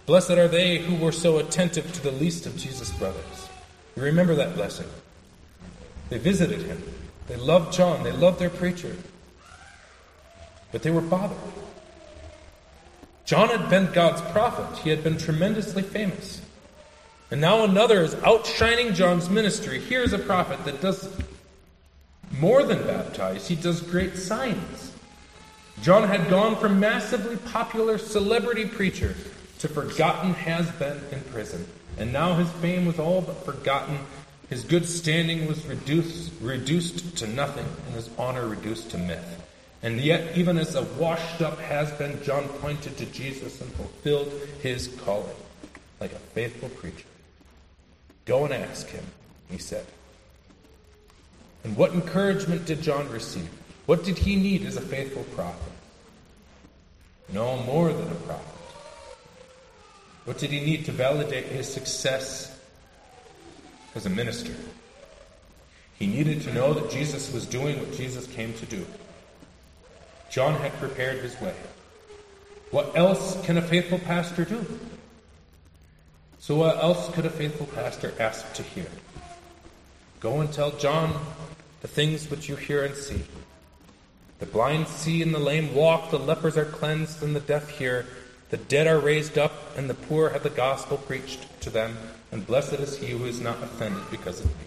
Blessed 0.06 0.32
are 0.32 0.50
they 0.50 0.80
who 0.80 0.96
were 0.96 1.14
so 1.14 1.38
attentive 1.38 1.90
to 1.94 2.04
the 2.04 2.12
least 2.12 2.46
of 2.46 2.58
Jesus' 2.58 2.92
brothers. 2.92 3.48
You 3.96 4.04
remember 4.04 4.36
that 4.36 4.54
blessing. 4.54 4.88
They 6.10 6.18
visited 6.18 6.62
him. 6.64 6.84
They 7.28 7.38
loved 7.38 7.72
John. 7.72 8.04
They 8.04 8.12
loved 8.12 8.40
their 8.40 8.50
preacher. 8.50 8.98
But 10.74 10.84
they 10.84 10.92
were 10.92 11.00
bothered. 11.00 11.38
John 13.28 13.50
had 13.50 13.70
been 13.70 13.92
God's 13.92 14.22
prophet, 14.32 14.78
he 14.80 14.90
had 14.90 15.04
been 15.04 15.18
tremendously 15.18 15.84
famous. 15.84 16.42
And 17.30 17.42
now 17.42 17.66
another 17.66 18.02
is 18.02 18.16
outshining 18.24 18.94
John's 18.94 19.30
ministry. 19.30 19.82
Here's 19.82 20.14
a 20.14 20.18
prophet 20.18 20.64
that 20.64 20.80
does 20.80 21.10
more 22.40 22.64
than 22.64 22.88
baptize, 22.88 23.46
he 23.46 23.56
does 23.56 23.82
great 23.82 24.16
signs. 24.16 24.94
John 25.82 26.08
had 26.08 26.30
gone 26.30 26.56
from 26.56 26.80
massively 26.80 27.36
popular 27.36 27.98
celebrity 27.98 28.66
preacher 28.66 29.14
to 29.60 29.68
forgotten 29.68 30.34
has 30.34 30.72
been 30.72 30.98
in 31.12 31.20
prison. 31.20 31.68
And 31.98 32.14
now 32.14 32.36
his 32.36 32.50
fame 32.54 32.86
was 32.86 32.98
all 32.98 33.20
but 33.20 33.44
forgotten. 33.44 34.00
His 34.50 34.64
good 34.64 34.86
standing 34.86 35.48
was 35.48 35.66
reduced, 35.66 36.32
reduced 36.42 37.18
to 37.18 37.28
nothing, 37.28 37.66
and 37.88 37.96
his 37.96 38.10
honor 38.18 38.48
reduced 38.48 38.92
to 38.92 38.98
myth. 38.98 39.44
And 39.88 40.02
yet, 40.02 40.36
even 40.36 40.58
as 40.58 40.76
a 40.76 40.84
washed 40.84 41.42
up 41.42 41.58
has 41.60 41.90
been, 41.94 42.22
John 42.22 42.46
pointed 42.60 42.98
to 42.98 43.06
Jesus 43.06 43.62
and 43.62 43.72
fulfilled 43.72 44.30
his 44.62 44.90
calling 45.06 45.38
like 46.02 46.12
a 46.12 46.20
faithful 46.20 46.68
preacher. 46.68 47.06
Go 48.26 48.44
and 48.44 48.54
ask 48.54 48.90
him, 48.90 49.06
he 49.50 49.58
said. 49.58 49.86
And 51.64 51.78
what 51.78 51.94
encouragement 51.94 52.66
did 52.66 52.82
John 52.82 53.10
receive? 53.10 53.48
What 53.86 54.04
did 54.04 54.18
he 54.18 54.36
need 54.36 54.66
as 54.66 54.76
a 54.76 54.82
faithful 54.82 55.24
prophet? 55.34 55.72
No 57.32 57.56
more 57.64 57.94
than 57.94 58.12
a 58.12 58.16
prophet. 58.16 58.60
What 60.26 60.38
did 60.38 60.50
he 60.50 60.60
need 60.60 60.84
to 60.88 60.92
validate 60.92 61.46
his 61.46 61.66
success 61.66 62.60
as 63.96 64.06
a 64.06 64.10
minister? 64.10 64.54
He 65.98 66.08
needed 66.08 66.42
to 66.42 66.54
know 66.54 66.74
that 66.74 66.92
Jesus 66.92 67.32
was 67.32 67.46
doing 67.46 67.80
what 67.80 67.94
Jesus 67.94 68.28
came 68.28 68.54
to 68.56 68.66
do. 68.66 68.86
John 70.30 70.56
had 70.56 70.74
prepared 70.74 71.24
his 71.24 71.40
way. 71.42 71.56
What 72.72 72.96
else 72.96 73.44
can 73.46 73.58
a 73.58 73.62
faithful 73.62 74.00
pastor 74.00 74.46
do? 74.46 74.66
So, 76.40 76.56
what 76.56 76.78
else 76.78 77.10
could 77.14 77.26
a 77.26 77.30
faithful 77.30 77.66
pastor 77.68 78.14
ask 78.20 78.54
to 78.54 78.64
hear? 78.64 78.88
Go 80.20 80.42
and 80.42 80.52
tell 80.52 80.72
John 80.72 81.14
the 81.82 81.88
things 81.88 82.30
which 82.30 82.50
you 82.50 82.56
hear 82.56 82.84
and 82.84 82.96
see. 82.96 83.24
The 84.40 84.46
blind 84.46 84.88
see 84.88 85.22
and 85.22 85.34
the 85.34 85.40
lame 85.40 85.74
walk, 85.74 86.12
the 86.12 86.20
lepers 86.20 86.58
are 86.58 86.66
cleansed 86.66 87.24
and 87.24 87.36
the 87.36 87.40
deaf 87.40 87.70
hear, 87.70 88.06
the 88.50 88.58
dead 88.58 88.88
are 88.88 89.00
raised 89.00 89.38
up, 89.38 89.76
and 89.76 89.90
the 89.90 89.94
poor 89.94 90.30
have 90.30 90.44
the 90.44 90.50
gospel 90.50 90.98
preached 90.98 91.62
to 91.62 91.70
them, 91.70 91.98
and 92.32 92.48
blessed 92.48 92.74
is 92.74 92.98
he 92.98 93.08
who 93.08 93.26
is 93.26 93.42
not 93.42 93.62
offended 93.62 94.04
because 94.10 94.40
of 94.40 94.46
me. 94.46 94.67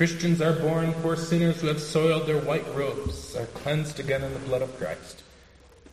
Christians 0.00 0.40
are 0.40 0.54
born 0.54 0.94
poor 1.02 1.14
sinners 1.14 1.60
who 1.60 1.66
have 1.66 1.78
soiled 1.78 2.26
their 2.26 2.40
white 2.40 2.64
robes, 2.74 3.36
are 3.36 3.44
cleansed 3.44 4.00
again 4.00 4.24
in 4.24 4.32
the 4.32 4.38
blood 4.38 4.62
of 4.62 4.74
Christ. 4.78 5.22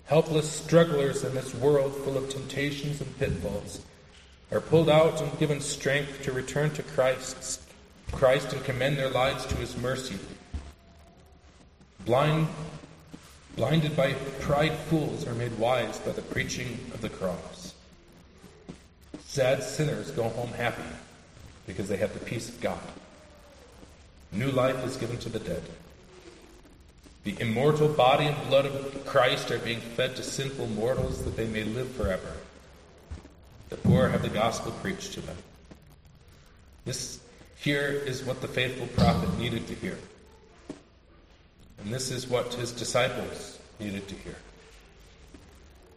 Helpless 0.05 0.49
strugglers 0.49 1.25
in 1.25 1.35
this 1.35 1.53
world 1.53 1.93
full 1.93 2.15
of 2.15 2.29
temptations 2.29 3.01
and 3.01 3.19
pitfalls 3.19 3.81
are 4.49 4.61
pulled 4.61 4.89
out 4.89 5.21
and 5.21 5.37
given 5.39 5.59
strength 5.59 6.23
to 6.23 6.31
return 6.31 6.69
to 6.75 6.83
Christ, 6.83 7.61
Christ 8.13 8.53
and 8.53 8.63
commend 8.63 8.97
their 8.97 9.09
lives 9.09 9.45
to 9.47 9.55
his 9.57 9.75
mercy. 9.75 10.17
Blind, 12.05 12.47
blinded 13.57 13.97
by 13.97 14.13
pride 14.39 14.77
fools 14.87 15.27
are 15.27 15.35
made 15.35 15.59
wise 15.59 15.99
by 15.99 16.13
the 16.13 16.21
preaching 16.21 16.79
of 16.93 17.01
the 17.01 17.09
cross. 17.09 17.73
Sad 19.25 19.61
sinners 19.63 20.11
go 20.11 20.29
home 20.29 20.53
happy 20.53 20.95
because 21.65 21.89
they 21.89 21.97
have 21.97 22.13
the 22.13 22.23
peace 22.23 22.47
of 22.47 22.61
God. 22.61 22.79
New 24.31 24.51
life 24.51 24.85
is 24.85 24.97
given 24.97 25.17
to 25.19 25.29
the 25.29 25.39
dead. 25.39 25.63
The 27.23 27.41
immortal 27.41 27.87
body 27.89 28.25
and 28.25 28.47
blood 28.47 28.65
of 28.65 29.05
Christ 29.05 29.51
are 29.51 29.59
being 29.59 29.79
fed 29.79 30.15
to 30.15 30.23
sinful 30.23 30.67
mortals 30.67 31.23
that 31.23 31.35
they 31.35 31.47
may 31.47 31.63
live 31.63 31.91
forever. 31.91 32.33
The 33.69 33.77
poor 33.77 34.07
have 34.07 34.21
the 34.21 34.29
gospel 34.29 34.71
preached 34.71 35.13
to 35.13 35.21
them. 35.21 35.35
This 36.85 37.19
Here 37.57 37.89
is 37.89 38.23
what 38.23 38.41
the 38.41 38.47
faithful 38.47 38.87
prophet 38.87 39.37
needed 39.37 39.67
to 39.67 39.75
hear. 39.75 39.97
And 41.79 41.93
this 41.93 42.11
is 42.11 42.27
what 42.27 42.53
his 42.53 42.71
disciples 42.71 43.59
needed 43.79 44.07
to 44.07 44.15
hear. 44.15 44.37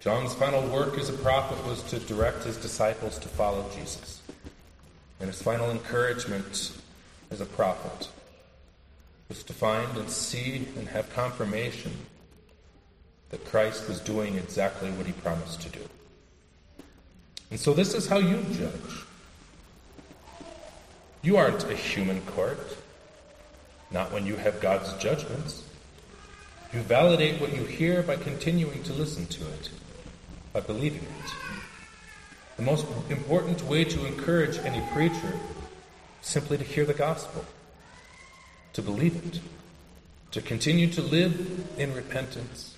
John's 0.00 0.34
final 0.34 0.66
work 0.68 0.98
as 0.98 1.10
a 1.10 1.14
prophet 1.14 1.64
was 1.66 1.82
to 1.84 1.98
direct 2.00 2.44
his 2.44 2.56
disciples 2.56 3.18
to 3.18 3.28
follow 3.28 3.68
Jesus. 3.76 4.20
And 5.20 5.28
his 5.28 5.42
final 5.42 5.70
encouragement 5.70 6.72
as 7.30 7.40
a 7.40 7.46
prophet 7.46 8.08
was 9.30 9.44
to 9.44 9.52
find 9.52 9.96
and 9.96 10.10
see 10.10 10.66
and 10.76 10.88
have 10.88 11.08
confirmation 11.14 11.92
that 13.30 13.44
Christ 13.46 13.88
was 13.88 14.00
doing 14.00 14.36
exactly 14.36 14.90
what 14.90 15.06
he 15.06 15.12
promised 15.12 15.62
to 15.62 15.68
do. 15.68 15.80
And 17.52 17.58
so 17.58 17.72
this 17.72 17.94
is 17.94 18.08
how 18.08 18.18
you 18.18 18.44
judge. 18.52 19.06
You 21.22 21.36
aren't 21.36 21.62
a 21.70 21.76
human 21.76 22.20
court, 22.22 22.76
not 23.92 24.12
when 24.12 24.26
you 24.26 24.34
have 24.34 24.60
God's 24.60 24.92
judgments. 24.94 25.62
You 26.72 26.80
validate 26.80 27.40
what 27.40 27.54
you 27.54 27.62
hear 27.64 28.02
by 28.02 28.16
continuing 28.16 28.82
to 28.82 28.92
listen 28.92 29.26
to 29.26 29.44
it, 29.52 29.70
by 30.52 30.60
believing 30.60 31.02
it. 31.02 31.32
The 32.56 32.62
most 32.64 32.84
important 33.08 33.62
way 33.62 33.84
to 33.84 34.06
encourage 34.06 34.58
any 34.58 34.84
preacher 34.92 35.38
is 36.20 36.26
simply 36.26 36.58
to 36.58 36.64
hear 36.64 36.84
the 36.84 36.94
gospel, 36.94 37.44
to 38.72 38.83
believe 38.83 39.16
it, 39.16 39.40
to 40.33 40.40
continue 40.40 40.88
to 40.88 41.02
live 41.02 41.68
in 41.76 41.94
repentance, 41.94 42.76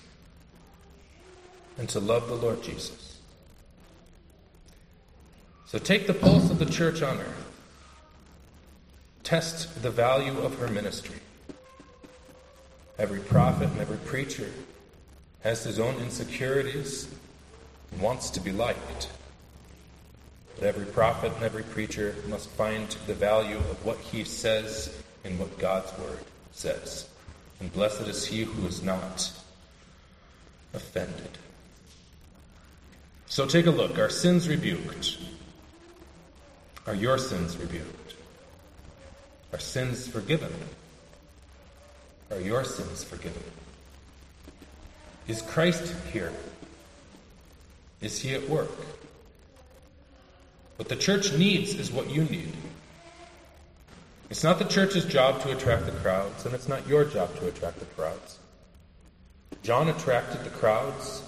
and 1.77 1.87
to 1.89 1.99
love 1.99 2.27
the 2.27 2.35
Lord 2.35 2.63
Jesus. 2.63 3.19
So 5.65 5.79
take 5.79 6.05
the 6.05 6.13
pulse 6.13 6.51
of 6.51 6.59
the 6.59 6.65
church 6.65 7.01
on 7.01 7.17
earth. 7.19 7.51
Test 9.23 9.81
the 9.81 9.89
value 9.89 10.37
of 10.39 10.59
her 10.59 10.67
ministry. 10.67 11.19
Every 12.99 13.21
prophet 13.21 13.69
and 13.69 13.79
every 13.79 13.97
preacher 13.97 14.51
has 15.41 15.63
his 15.63 15.79
own 15.79 15.95
insecurities 15.95 17.07
and 17.91 18.01
wants 18.01 18.29
to 18.31 18.39
be 18.39 18.51
liked. 18.51 19.09
But 20.55 20.65
every 20.65 20.85
prophet 20.85 21.31
and 21.33 21.43
every 21.43 21.63
preacher 21.63 22.15
must 22.27 22.49
find 22.49 22.87
the 23.07 23.15
value 23.15 23.57
of 23.57 23.83
what 23.83 23.97
he 23.97 24.23
says 24.23 24.95
in 25.23 25.37
what 25.37 25.57
God's 25.57 25.97
word 25.97 26.19
says. 26.51 27.07
And 27.59 27.71
blessed 27.71 28.01
is 28.01 28.25
he 28.25 28.43
who 28.43 28.67
is 28.67 28.83
not 28.83 29.31
offended. 30.73 31.37
So 33.27 33.45
take 33.45 33.65
a 33.65 33.71
look. 33.71 33.97
Are 33.97 34.09
sins 34.09 34.47
rebuked? 34.47 35.17
Are 36.85 36.95
your 36.95 37.17
sins 37.17 37.57
rebuked? 37.57 38.15
Are 39.53 39.59
sins 39.59 40.07
forgiven? 40.07 40.53
Are 42.31 42.39
your 42.39 42.63
sins 42.63 43.03
forgiven? 43.03 43.43
Is 45.27 45.41
Christ 45.41 45.93
here? 46.11 46.33
Is 48.01 48.19
he 48.19 48.33
at 48.33 48.49
work? 48.49 48.71
What 50.75 50.89
the 50.89 50.95
church 50.95 51.31
needs 51.33 51.75
is 51.75 51.91
what 51.91 52.09
you 52.09 52.23
need. 52.25 52.51
It's 54.29 54.43
not 54.43 54.59
the 54.59 54.65
church's 54.65 55.05
job 55.05 55.41
to 55.41 55.51
attract 55.51 55.85
the 55.85 55.91
crowds, 55.91 56.45
and 56.45 56.55
it's 56.55 56.67
not 56.67 56.87
your 56.87 57.05
job 57.05 57.35
to 57.37 57.47
attract 57.47 57.79
the 57.79 57.85
crowds. 57.85 58.39
John 59.61 59.89
attracted 59.89 60.43
the 60.43 60.49
crowds 60.49 61.23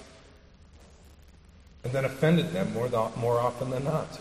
and 1.84 1.92
then 1.92 2.04
offended 2.04 2.52
them 2.52 2.72
more, 2.74 2.90
more 3.16 3.38
often 3.38 3.70
than 3.70 3.84
not. 3.84 4.18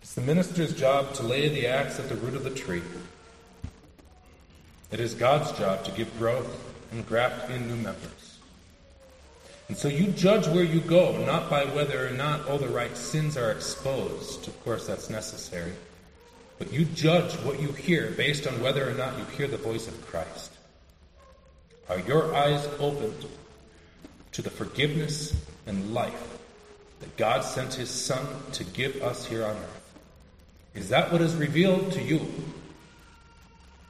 It's 0.00 0.14
the 0.14 0.22
minister's 0.22 0.74
job 0.74 1.12
to 1.14 1.22
lay 1.22 1.48
the 1.48 1.66
axe 1.66 2.00
at 2.00 2.08
the 2.08 2.16
root 2.16 2.34
of 2.34 2.42
the 2.42 2.50
tree. 2.50 2.82
It 4.90 5.00
is 5.00 5.14
God's 5.14 5.52
job 5.52 5.84
to 5.84 5.90
give 5.92 6.18
growth 6.18 6.58
and 6.90 7.06
graft 7.06 7.50
in 7.50 7.68
new 7.68 7.76
members. 7.76 8.38
And 9.68 9.76
so 9.76 9.88
you 9.88 10.08
judge 10.08 10.46
where 10.48 10.64
you 10.64 10.80
go, 10.80 11.16
not 11.24 11.48
by 11.48 11.64
whether 11.66 12.06
or 12.06 12.10
not 12.10 12.46
all 12.46 12.58
the 12.58 12.68
right 12.68 12.94
sins 12.96 13.36
are 13.36 13.50
exposed. 13.50 14.48
Of 14.48 14.64
course, 14.64 14.86
that's 14.86 15.08
necessary. 15.08 15.72
But 16.62 16.72
you 16.72 16.84
judge 16.84 17.32
what 17.38 17.60
you 17.60 17.72
hear 17.72 18.12
based 18.12 18.46
on 18.46 18.62
whether 18.62 18.88
or 18.88 18.94
not 18.94 19.18
you 19.18 19.24
hear 19.36 19.48
the 19.48 19.56
voice 19.56 19.88
of 19.88 20.06
Christ. 20.06 20.52
Are 21.88 21.98
your 21.98 22.32
eyes 22.36 22.64
opened 22.78 23.26
to 24.30 24.42
the 24.42 24.48
forgiveness 24.48 25.34
and 25.66 25.92
life 25.92 26.38
that 27.00 27.16
God 27.16 27.42
sent 27.42 27.74
His 27.74 27.90
Son 27.90 28.24
to 28.52 28.62
give 28.62 29.02
us 29.02 29.26
here 29.26 29.44
on 29.44 29.56
earth? 29.56 29.92
Is 30.76 30.88
that 30.90 31.10
what 31.10 31.20
is 31.20 31.34
revealed 31.34 31.90
to 31.94 32.00
you? 32.00 32.20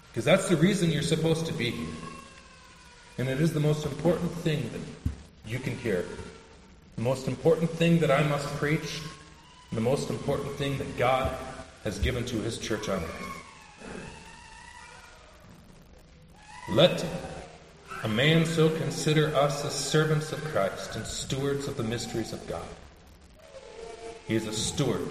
Because 0.09 0.25
that's 0.25 0.49
the 0.49 0.57
reason 0.57 0.91
you're 0.91 1.03
supposed 1.03 1.45
to 1.45 1.53
be 1.53 1.73
here. 1.73 1.95
And 3.19 3.29
it 3.29 3.39
is 3.39 3.53
the 3.53 3.61
most 3.61 3.85
important 3.85 4.33
thing 4.37 4.71
that 4.73 5.51
you 5.51 5.59
can 5.59 5.77
hear. 5.77 6.07
The 6.97 7.03
most 7.03 7.29
important 7.29 7.71
thing 7.71 7.99
that 7.99 8.11
I 8.11 8.23
must 8.23 8.47
preach. 8.57 9.03
The 9.73 9.83
most 9.83 10.09
important 10.09 10.57
thing 10.57 10.79
that 10.79 10.97
God 10.97 11.37
has 11.85 11.99
given 11.99 12.25
to 12.27 12.37
His 12.37 12.59
church 12.59 12.89
on 12.89 13.03
earth. 13.03 13.43
Let 16.71 17.05
a 18.03 18.09
man 18.09 18.47
so 18.47 18.71
consider 18.71 19.35
us 19.35 19.65
as 19.65 19.75
servants 19.75 20.33
of 20.33 20.43
Christ 20.45 20.97
and 20.97 21.07
stewards 21.07 21.69
of 21.69 21.77
the 21.77 21.83
mysteries 21.83 22.33
of 22.33 22.47
God. 22.47 22.67
He 24.27 24.37
is 24.37 24.47
a 24.47 24.53
steward 24.53 25.09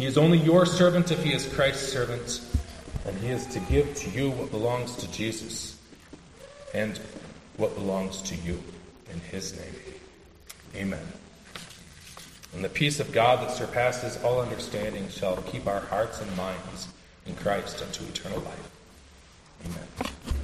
he 0.00 0.06
is 0.06 0.16
only 0.16 0.38
your 0.38 0.64
servant 0.64 1.10
if 1.10 1.22
he 1.22 1.34
is 1.34 1.46
Christ's 1.46 1.92
servant, 1.92 2.40
and 3.04 3.14
he 3.18 3.28
is 3.28 3.44
to 3.48 3.60
give 3.60 3.94
to 3.96 4.08
you 4.08 4.30
what 4.30 4.50
belongs 4.50 4.96
to 4.96 5.12
Jesus 5.12 5.78
and 6.72 6.98
what 7.58 7.74
belongs 7.74 8.22
to 8.22 8.34
you 8.34 8.62
in 9.12 9.20
his 9.20 9.54
name. 9.58 9.74
Amen. 10.74 11.06
And 12.54 12.64
the 12.64 12.68
peace 12.68 12.98
of 13.00 13.12
God 13.12 13.40
that 13.40 13.52
surpasses 13.52 14.22
all 14.24 14.40
understanding 14.40 15.08
shall 15.08 15.36
keep 15.36 15.66
our 15.66 15.80
hearts 15.80 16.20
and 16.20 16.36
minds 16.36 16.88
in 17.26 17.34
Christ 17.36 17.82
unto 17.82 18.04
eternal 18.04 18.40
life. 18.40 18.70
Amen. 19.66 20.39